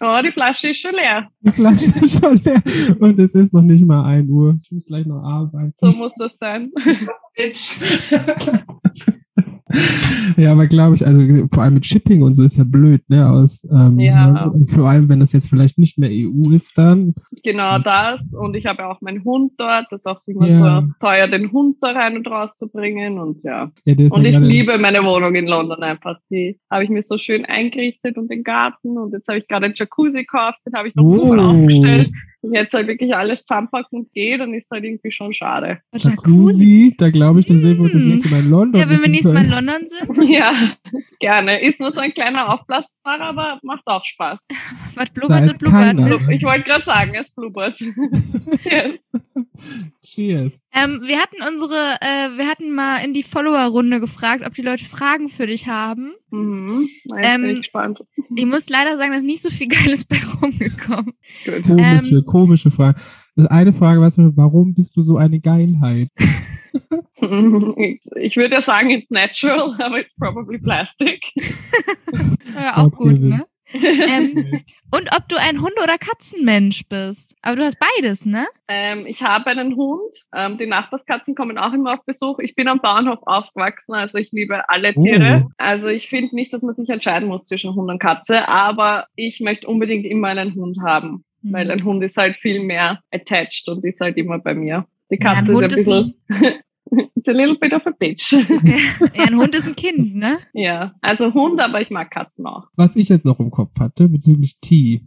[0.00, 1.28] Oh, die Flasche ist schon leer.
[1.40, 2.62] Die Flasche ist schon leer.
[2.98, 4.56] Und es ist noch nicht mal 1 Uhr.
[4.60, 5.72] Ich muss gleich noch arbeiten.
[5.76, 6.72] So muss das sein.
[10.36, 11.20] ja, aber glaube ich, also
[11.52, 13.28] vor allem mit Shipping und so ist ja blöd, ne?
[13.30, 14.44] Aus, ähm, Ja.
[14.46, 17.14] Und vor allem, wenn das jetzt vielleicht nicht mehr EU ist, dann.
[17.42, 18.32] Genau das.
[18.32, 19.86] Und ich habe ja auch meinen Hund dort.
[19.90, 20.82] Das ist auch immer Ja.
[20.82, 23.18] so teuer, den Hund da rein und raus zu bringen.
[23.18, 23.70] Und ja.
[23.84, 26.18] Ja, Und ja ich liebe meine Wohnung in London einfach.
[26.30, 28.96] Die habe ich mir so schön eingerichtet und den Garten.
[28.98, 31.28] Und jetzt habe ich gerade einen Jacuzzi gekauft, den habe ich noch Oh.
[31.30, 32.10] oben aufgestellt.
[32.42, 35.78] Und jetzt halt wirklich alles zusammenpacken und geht, dann ist halt irgendwie schon schade.
[35.96, 38.08] Jacuzzi, da glaube ich, da sehen wir uns das Mm.
[38.08, 38.80] nächste Mal in London.
[38.80, 39.63] Ja, wenn wir nächstes Mal in können.
[39.64, 40.52] London sind, Ja,
[41.20, 41.60] gerne.
[41.62, 44.38] Ist nur so ein kleiner aufblasbarer, aber macht auch Spaß.
[44.94, 45.80] was blubbert und blubbert.
[45.82, 46.06] keiner.
[46.06, 47.78] Blub- Ich wollte gerade sagen, es blubbert.
[48.62, 48.98] Cheers.
[50.02, 50.66] Cheers.
[50.72, 54.84] Ähm, wir hatten unsere, äh, wir hatten mal in die Follower-Runde gefragt, ob die Leute
[54.84, 56.12] Fragen für dich haben.
[56.30, 56.88] mhm.
[57.10, 58.00] Bin Ähm, ich gespannt.
[58.36, 61.12] Ich muss leider sagen, dass nicht so viel Geiles bei rumgekommen.
[61.64, 63.00] Komische, Ähm, komische Frage.
[63.36, 66.08] Das eine Frage war zum Beispiel, warum bist du so eine Geilheit?
[68.16, 71.22] Ich würde ja sagen, it's natural, aber it's probably plastic.
[72.54, 73.46] Ja, auch Okay, gut, ne?
[73.72, 77.34] Ähm, und ob du ein Hund- oder Katzenmensch bist.
[77.42, 78.46] Aber du hast beides, ne?
[78.68, 80.14] Ähm, ich habe einen Hund.
[80.32, 82.38] Ähm, die Nachbarskatzen kommen auch immer auf Besuch.
[82.38, 85.42] Ich bin am Bauernhof aufgewachsen, also ich liebe alle Tiere.
[85.46, 85.50] Oh.
[85.58, 89.40] Also ich finde nicht, dass man sich entscheiden muss zwischen Hund und Katze, aber ich
[89.40, 91.52] möchte unbedingt immer einen Hund haben, Hm.
[91.52, 94.86] weil ein Hund ist halt viel mehr attached und ist halt immer bei mir.
[95.10, 97.90] Die Ja, Katze Hund ist ein ist ein- bisschen, it's a little bit of a
[97.90, 98.32] bitch.
[99.14, 100.38] Ja, ein Hund ist ein Kind, ne?
[100.52, 102.68] ja, also Hund, aber ich mag Katzen auch.
[102.76, 105.02] Was ich jetzt noch im Kopf hatte bezüglich Tee.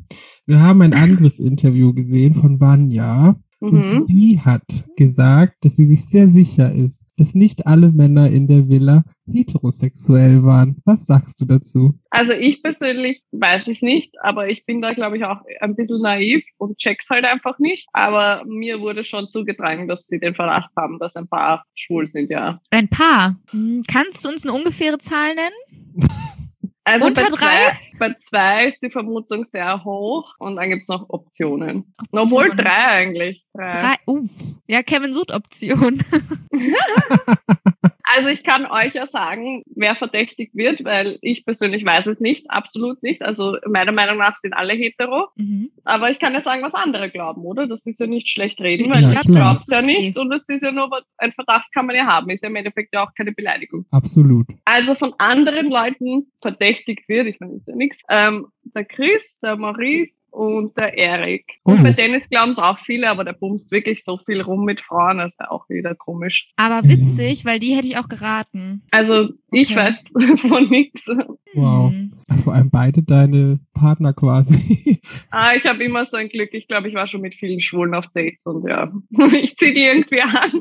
[0.46, 3.36] Wir haben ein anderes Interview gesehen von Vanya.
[3.60, 3.72] Mhm.
[3.72, 4.64] Und die hat
[4.96, 10.44] gesagt, dass sie sich sehr sicher ist, dass nicht alle Männer in der Villa heterosexuell
[10.44, 10.78] waren.
[10.86, 12.00] Was sagst du dazu?
[12.10, 16.02] Also ich persönlich weiß es nicht, aber ich bin da, glaube ich, auch ein bisschen
[16.02, 17.88] naiv und check's halt einfach nicht.
[17.94, 22.30] Aber mir wurde schon zugetragen, dass sie den Verdacht haben, dass ein paar schwul sind,
[22.30, 22.60] ja.
[22.70, 23.40] Ein Paar.
[23.52, 26.08] Hm, Kannst du uns eine ungefähre Zahl nennen?
[26.88, 31.10] Also Unter bei zwei, bei zwei ist die Vermutung sehr hoch und dann gibt's noch
[31.10, 31.94] Optionen.
[32.14, 32.58] Obwohl Optionen.
[32.58, 33.44] drei eigentlich.
[33.54, 33.82] Drei.
[33.82, 33.96] Drei.
[34.08, 34.30] Uh.
[34.68, 36.02] Ja, Kevin sucht Option.
[38.16, 42.50] Also ich kann euch ja sagen, wer verdächtigt wird, weil ich persönlich weiß es nicht,
[42.50, 43.22] absolut nicht.
[43.22, 45.28] Also meiner Meinung nach sind alle hetero.
[45.36, 45.72] Mhm.
[45.84, 47.68] Aber ich kann ja sagen, was andere glauben, oder?
[47.68, 49.24] Das ist ja nicht schlecht reden, Ja, weil ich klar.
[49.24, 49.86] glaube ja Okay.
[49.88, 52.30] nicht und es ist ja nur was- ein Verdacht kann man ja haben.
[52.30, 53.86] Ist ja im Endeffekt ja auch keine Beleidigung.
[53.92, 54.48] Absolut.
[54.66, 59.56] Also von anderen Leuten verdächtigt wird, ich meine, ist ja nichts, ähm, der Chris, der
[59.56, 61.46] Maurice und der Erik.
[61.64, 61.84] Und Oh.
[61.84, 65.18] bei Dennis glauben es auch viele, aber der bumst wirklich so viel rum mit Frauen,
[65.20, 66.50] das ist ja auch wieder komisch.
[66.58, 68.84] Aber witzig, weil die hätte ich auch geraten.
[68.92, 69.94] Also ich Okay.
[70.16, 71.08] weiß von nichts.
[71.54, 71.92] Wow.
[71.92, 72.12] Hm.
[72.44, 75.02] Vor allem beide deine Partner quasi.
[75.30, 76.50] Ah, ich habe immer so ein Glück.
[76.54, 78.92] Ich glaube, ich war schon mit vielen Schwulen auf Dates und ja,
[79.34, 80.52] ich ziehe die irgendwie an.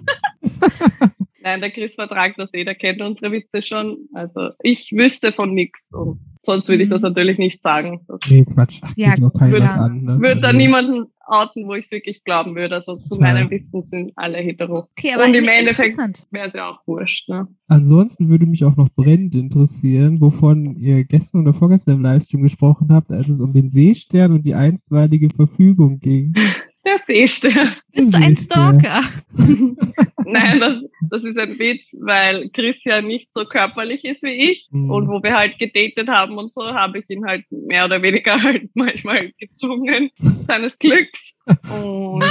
[1.47, 4.09] Nein, der Chris vertragt das eh, der kennt unsere Witze schon.
[4.15, 7.09] Also ich wüsste von nichts und sonst würde ich das Mhm.
[7.11, 8.01] natürlich nicht sagen.
[8.09, 8.81] Das nee, Quatsch.
[8.83, 10.03] Ach, Ja, würde- an.
[10.03, 10.21] Ne?
[10.21, 12.75] würde da Also, niemanden outen, wo ich es wirklich glauben würde.
[12.75, 13.35] Also zu Total.
[13.35, 14.89] meinem Wissen sind alle hetero.
[14.99, 16.27] Okay, aber Und im Endeffekt- interessant.
[16.33, 17.47] Wäre es ja auch wurscht, ne?
[17.69, 22.89] Ansonsten würde mich auch noch brennend interessieren, wovon ihr gestern oder vorgestern im Livestream gesprochen
[22.91, 26.33] habt, als es um den Seestern und die einstweilige Verfügung ging.
[26.87, 27.73] Der Seestern.
[27.93, 28.37] Bist du ein.
[28.37, 29.03] Stalker?
[30.25, 34.69] Nein, das, das ist ein Witz, weil Chris ja nicht so körperlich ist wie ich.
[34.71, 34.91] Mhm.
[34.91, 38.41] Und wo wir halt gedatet haben und so, habe ich ihn halt mehr oder weniger
[38.43, 40.11] halt manchmal gezwungen,
[40.47, 41.37] seines Glücks.
[41.47, 42.25] Und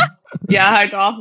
[0.49, 1.19] ja, halt auch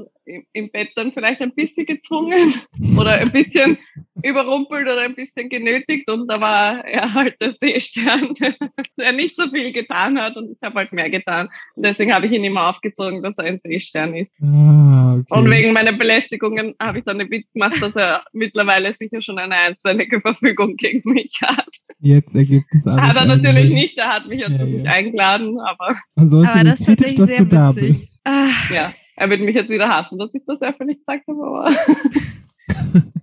[0.53, 2.55] im, Bett dann vielleicht ein bisschen gezwungen
[2.99, 3.79] oder ein bisschen
[4.23, 8.35] überrumpelt oder ein bisschen genötigt und da war er halt der Seestern,
[8.99, 11.49] der nicht so viel getan hat und ich habe halt mehr getan.
[11.75, 14.33] Und deswegen habe ich ihn immer aufgezogen, dass er ein Seestern ist.
[14.43, 15.25] Ah, okay.
[15.41, 19.39] Und wegen meiner Belästigungen habe ich dann den Witz gemacht, dass er mittlerweile sicher schon
[19.39, 21.69] eine einstweilige Verfügung gegen mich hat.
[22.01, 23.03] Jetzt ergibt es alles.
[23.03, 23.75] Hat er natürlich Sinn.
[23.75, 24.91] nicht, er hat mich jetzt Ja, nicht ja.
[24.93, 27.89] eingeladen, aber Ansonsten Aber das ist kritisch, dass du sehr da witzig.
[27.99, 28.19] bist.
[28.25, 31.71] Ah, ja, er wird mich jetzt wieder hassen, dass ich das öffentlich gesagt habe, aber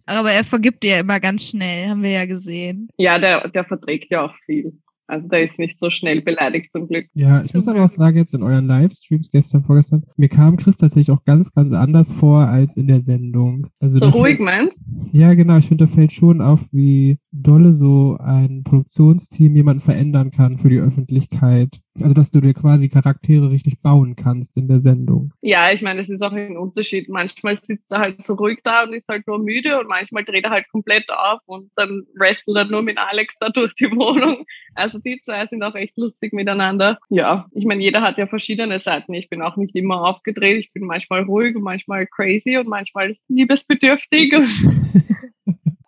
[0.06, 2.89] aber er vergibt dir immer ganz schnell, haben wir ja gesehen.
[2.98, 4.74] ja, der, der verträgt ja auch viel.
[5.08, 7.06] Also der ist nicht so schnell beleidigt zum Glück.
[7.14, 10.78] Ja, ich muss aber auch sagen, jetzt in euren Livestreams gestern, vorgestern, mir kam Chris
[10.78, 13.68] tatsächlich auch ganz, ganz anders vor als in der Sendung.
[13.82, 14.78] Also So ruhig fällt- meinst
[15.12, 15.58] Ja, genau.
[15.58, 20.70] Ich finde, da fällt schon auf, wie dolle so ein Produktionsteam jemanden verändern kann für
[20.70, 21.80] die Öffentlichkeit.
[22.00, 25.34] Also, dass du dir quasi Charaktere richtig bauen kannst in der Sendung.
[25.42, 27.10] Ja, ich meine, es ist auch ein Unterschied.
[27.10, 30.46] Manchmal sitzt er halt so ruhig da und ist halt nur müde und manchmal dreht
[30.46, 34.46] er halt komplett auf und dann wrestelt er nur mit Alex da durch die Wohnung.
[34.74, 36.98] Also die zwei sind auch echt lustig miteinander.
[37.10, 39.14] Ja, ich meine, jeder hat ja verschiedene Seiten.
[39.14, 40.60] Ich bin auch nicht immer aufgedreht.
[40.60, 44.34] Ich bin manchmal ruhig und manchmal crazy und manchmal liebesbedürftig.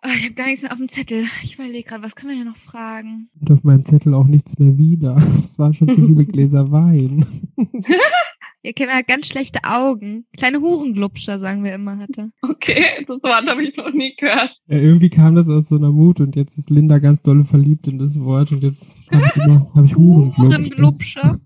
[0.06, 1.24] Ah, ich habe gar nichts mehr auf dem Zettel.
[1.42, 3.30] Ich überlege gerade, was können wir denn noch fragen?
[3.40, 5.16] Und auf meinem Zettel auch nichts mehr wieder.
[5.38, 7.24] Es waren schon zu viele Gläser Wein.
[8.66, 10.24] Ja, Kevin hat ganz schlechte Augen.
[10.38, 12.30] Kleine Hurenglubscher, sagen wir immer, hatte.
[12.40, 14.58] Okay, das Wort habe ich noch nie gehört.
[14.68, 17.86] Ja, irgendwie kam das aus so einer Mut und jetzt ist Linda ganz dolle verliebt
[17.88, 20.38] in das Wort und jetzt habe ich, immer- hab ich Hurenglubsch.
[20.56, 21.38] Hurenglubscher.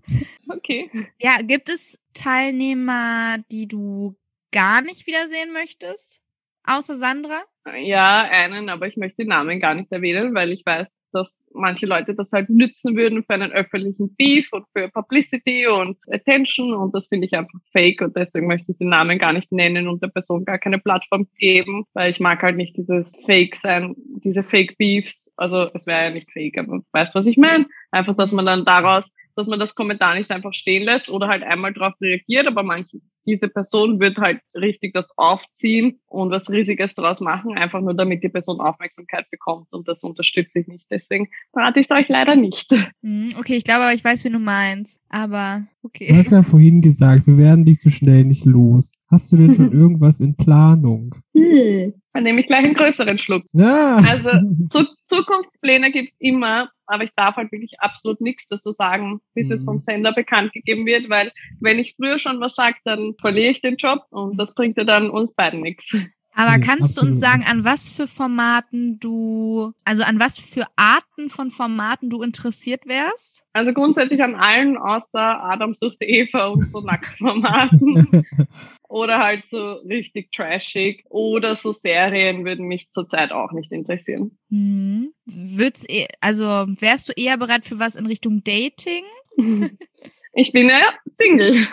[0.47, 0.89] Okay.
[1.19, 4.15] Ja, gibt es Teilnehmer, die du
[4.53, 6.21] gar nicht wiedersehen möchtest?
[6.63, 7.41] Außer Sandra?
[7.77, 11.85] Ja, einen, aber ich möchte den Namen gar nicht erwähnen, weil ich weiß, dass manche
[11.85, 16.95] Leute das halt nützen würden für einen öffentlichen Beef und für Publicity und Attention und
[16.95, 20.03] das finde ich einfach fake und deswegen möchte ich den Namen gar nicht nennen und
[20.03, 24.43] der Person gar keine Plattform geben, weil ich mag halt nicht dieses Fake sein, diese
[24.43, 25.33] Fake Beefs.
[25.37, 27.65] Also es wäre ja nicht fake, aber weißt was ich meine?
[27.91, 29.09] Einfach, dass man dann daraus
[29.39, 32.99] dass man das Kommentar nicht einfach stehen lässt oder halt einmal darauf reagiert, aber manche,
[33.29, 38.23] diese Person wird halt richtig das aufziehen und was Riesiges daraus machen, einfach nur damit
[38.23, 40.87] die Person Aufmerksamkeit bekommt und das unterstütze ich nicht.
[40.89, 42.69] Deswegen rate ich es euch leider nicht.
[43.01, 44.99] Hm, okay, ich glaube aber, ich weiß, wie du meinst.
[45.09, 46.13] Aber Du okay.
[46.13, 48.93] hast ja vorhin gesagt, wir werden dich so schnell nicht los.
[49.11, 51.15] Hast du denn schon irgendwas in Planung?
[51.33, 53.43] Dann nehme ich gleich einen größeren Schluck.
[53.53, 53.97] Ja.
[53.97, 54.29] Also
[54.69, 59.61] Zu Zukunftspläne gibt's immer, aber ich darf halt wirklich absolut nichts dazu sagen, bis es
[59.61, 59.65] Mhm.
[59.65, 63.61] vom Sender bekannt gegeben wird, weil wenn ich früher schon was sage, dann verliere ich
[63.61, 65.95] den Job und das bringt ja dann uns beiden nichts.
[66.35, 70.39] Aber Nee, kannst du uns absolut sagen, an was für Formaten du, also an was
[70.39, 73.43] für Arten von Formaten du interessiert wärst?
[73.53, 78.23] Also grundsätzlich an allen außer Adam sucht Eva und so Nacktformaten
[78.89, 84.37] oder halt so richtig trashig oder so Serien würden mich zurzeit auch nicht interessieren.
[84.49, 85.13] Hm.
[85.25, 89.05] Würd's, eh- also wärst du eher bereit für was in Richtung Dating?
[90.33, 91.67] Ich bin ja Single.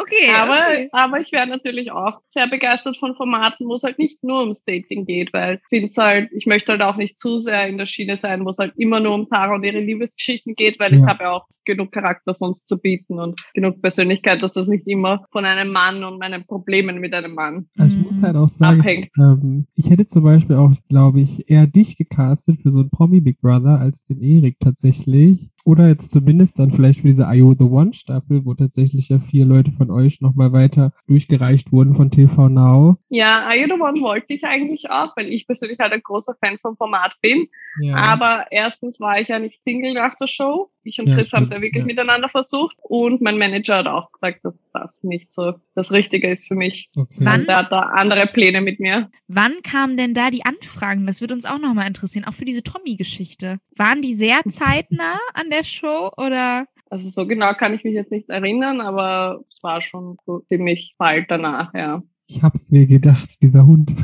[0.00, 0.88] Okay, aber, okay.
[0.92, 4.64] aber ich wäre natürlich auch sehr begeistert von Formaten, wo es halt nicht nur ums
[4.64, 7.86] Dating geht, weil ich finde halt, ich möchte halt auch nicht zu sehr in der
[7.86, 11.00] Schiene sein, wo es halt immer nur um Tara und ihre Liebesgeschichten geht, weil ich
[11.00, 11.06] Ja.
[11.06, 15.24] habe ja auch genug Charakter sonst zu bieten und genug Persönlichkeit, dass das nicht immer
[15.30, 17.68] von einem Mann und meinen Problemen mit einem Mann.
[17.78, 19.10] Also ich muss halt auch sagen, ich, Abhängt.
[19.18, 23.20] ähm, ich hätte zum Beispiel auch, glaube ich, eher dich gecastet für so ein Promi
[23.20, 25.50] Big Brother als den Erik tatsächlich.
[25.64, 29.18] Oder jetzt zumindest dann vielleicht für diese I O The One Staffel, wo tatsächlich ja
[29.18, 32.96] vier Leute von euch nochmal weiter durchgereicht wurden von TV Now.
[33.08, 36.58] Ja, You the One wollte ich eigentlich auch, weil ich persönlich halt ein großer Fan
[36.62, 37.46] vom Format bin.
[37.80, 37.96] Ja.
[37.96, 40.70] Aber erstens war ich ja nicht Single nach der Show.
[40.82, 41.86] Ich und Ja, Chris haben es ja wirklich ja.
[41.86, 42.76] miteinander versucht.
[42.82, 46.90] Und mein Manager hat auch gesagt, dass das nicht so das Richtige ist für mich.
[46.96, 47.16] okay.
[47.18, 47.28] Wann?
[47.28, 49.10] Also der hat da andere Pläne mit mir.
[49.28, 51.06] Wann kamen denn da die Anfragen?
[51.06, 53.58] Das würde uns auch nochmal interessieren, auch für diese Tommy-Geschichte.
[53.76, 56.66] Waren die sehr zeitnah an der Show oder?
[56.90, 60.96] Also so genau kann ich mich jetzt nicht erinnern, aber es war schon so ziemlich
[60.98, 62.02] bald danach, ja.
[62.32, 63.92] Ich hab's mir gedacht, dieser Hund.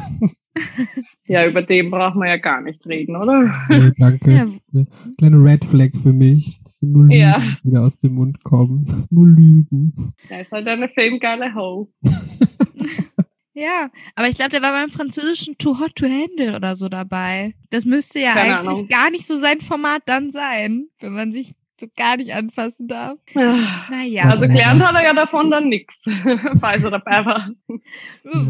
[1.29, 3.53] Ja, über den braucht man ja gar nicht reden, oder?
[3.69, 4.31] nee, danke.
[4.33, 4.47] Ja,
[5.19, 6.61] Kleine Red Flag für mich.
[6.65, 7.39] Das sind nur Lügen, Ja.
[7.63, 9.07] die wieder aus dem Mund kommen.
[9.11, 9.93] Nur Lügen.
[10.31, 11.93] Er ist halt eine famegeile Ho.
[13.55, 17.55] ja, aber ich glaube, der war beim französischen Too Hot to Handle oder so dabei.
[17.71, 18.89] Das müsste ja Keine eigentlich Ahnung.
[18.89, 23.19] gar nicht so sein Format dann sein, wenn man sich so gar nicht anfassen darf.
[23.35, 23.87] Ja.
[23.91, 24.25] Naja.
[24.25, 26.03] Also gelernt hat er ja davon dann nix,
[26.61, 27.51] falls er dabei war.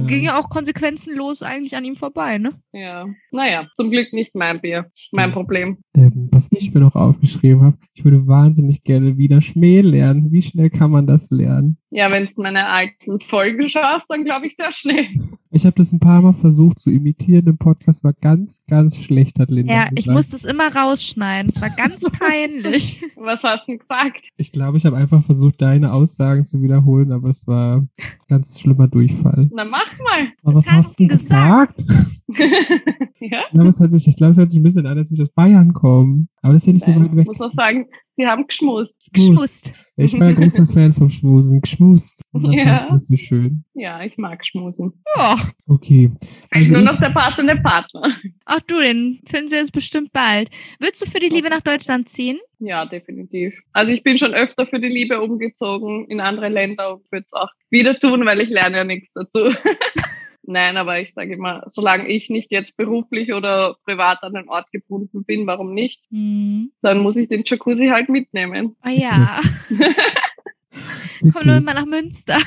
[0.06, 2.52] Ging ja auch konsequenzenlos eigentlich an ihm vorbei, ne?
[2.72, 3.06] Ja.
[3.30, 4.90] Naja, zum Glück nicht mein Bier.
[5.12, 5.78] Mein Problem.
[5.94, 10.30] Ähm, was ich mir noch aufgeschrieben habe, ich würde wahnsinnig gerne wieder Schmäh lernen.
[10.30, 11.78] Wie schnell kann man das lernen?
[11.90, 15.06] Ja, wenn du meine alten Folgen schaust, dann glaube ich sehr schnell.
[15.52, 19.38] Ich habe das ein paar Mal versucht zu imitieren im Podcast, war ganz, ganz schlecht,
[19.38, 20.16] hat Linda Ja, ich gesagt.
[20.16, 21.48] muss das immer rausschneiden.
[21.48, 23.00] Es war ganz peinlich.
[23.16, 24.22] Was hast du denn gesagt?
[24.36, 27.88] Ich glaube, ich habe einfach versucht, deine Aussagen zu wiederholen, aber es war ein
[28.28, 29.48] ganz schlimmer Durchfall.
[29.54, 30.28] Na, mach mal.
[30.42, 31.84] Aber was hast hast du du gesagt?
[32.28, 33.42] Ja?
[33.46, 35.22] Ich glaube, es hört sich, ich glaube, es hört sich ein bisschen an, als würde
[35.22, 36.28] ich aus Bayern kommen.
[36.42, 37.26] Aber das ist ja nicht so Nein, weit weg.
[37.26, 38.94] muss noch sagen, sie haben geschmust.
[39.12, 39.72] Geschmust.
[39.96, 41.60] Ja, Ich war ja großer Fan vom Schmusen.
[41.60, 42.22] Geschmust.
[42.32, 42.86] Und das Ja.
[42.90, 43.64] war so schön.
[43.74, 44.92] Ja, ich mag schmusen.
[45.16, 45.36] Oh.
[45.68, 46.10] Okay.
[46.50, 48.02] Also Nur ich, noch der passende Partner.
[48.44, 50.50] Ach du, den finden sie jetzt bestimmt bald.
[50.78, 52.38] Würdest du für die Liebe nach Deutschland ziehen?
[52.58, 53.54] Ja, definitiv.
[53.72, 57.32] Also ich bin schon öfter für die Liebe umgezogen in andere Länder und würde es
[57.34, 59.38] auch wieder tun, weil ich lerne ja nichts dazu.
[60.46, 64.70] Nein, aber ich sage immer, solange ich nicht jetzt beruflich oder privat an den Ort
[64.72, 66.02] gebunden bin, warum nicht?
[66.10, 66.70] Hm.
[66.82, 68.76] Dann muss ich den Jacuzzi halt mitnehmen.
[68.84, 69.40] Oh ja.
[71.32, 72.38] Komm nur mal nach Münster.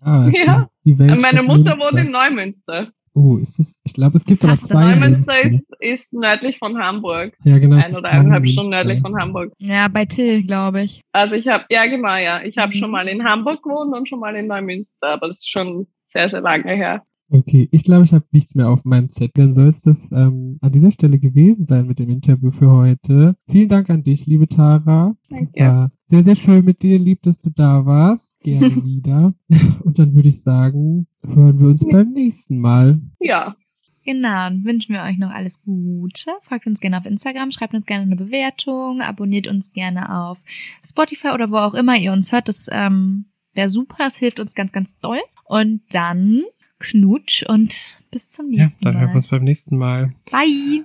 [0.00, 0.68] ah, Ja.
[0.84, 1.78] Meine Mutter Münster.
[1.78, 2.90] wohnt in Neumünster.
[3.16, 3.76] Oh, ist das?
[3.84, 5.76] Ich glaube, es gibt aber zwei Neumünster Münster.
[5.80, 7.36] ist, ist nördlich von Hamburg.
[7.44, 7.76] Ja, genau.
[7.76, 9.52] Ein oder eineinhalb Stunden nördlich von Hamburg.
[9.58, 11.00] Ja, bei Till, glaube ich.
[11.12, 12.42] Also ich habe, ja genau, ja.
[12.42, 12.78] Ich habe Mhm.
[12.78, 16.30] schon mal in Hamburg gewohnt und schon mal in Neumünster, aber das ist schon sehr,
[16.30, 17.02] sehr lange her.
[17.30, 19.44] Okay, ich glaube, ich habe nichts mehr auf meinem Zettel.
[19.44, 23.34] Dann soll es das ähm, an dieser Stelle gewesen sein mit dem Interview für heute.
[23.48, 25.16] Vielen Dank an dich, liebe Tara.
[25.30, 25.60] Danke.
[25.60, 26.98] War sehr, sehr schön mit dir.
[26.98, 28.38] Lieb, dass du da warst.
[28.40, 29.34] Gerne wieder.
[29.82, 33.00] Und dann würde ich sagen, hören wir uns beim nächsten Mal.
[33.20, 33.56] Ja,
[34.06, 36.30] Genau, dann wünschen wir euch noch alles Gute.
[36.42, 40.36] Folgt uns gerne auf Instagram, schreibt uns gerne eine Bewertung, abonniert uns gerne auf
[40.84, 42.48] Spotify oder wo auch immer ihr uns hört.
[42.48, 45.20] Das ähm, wäre super, das hilft uns ganz, ganz doll.
[45.54, 46.42] Und dann
[46.80, 47.72] Knutsch und
[48.10, 48.96] bis zum nächsten Mal.
[49.28, 50.12] beim nächsten Mal.
[50.32, 50.48] Bye!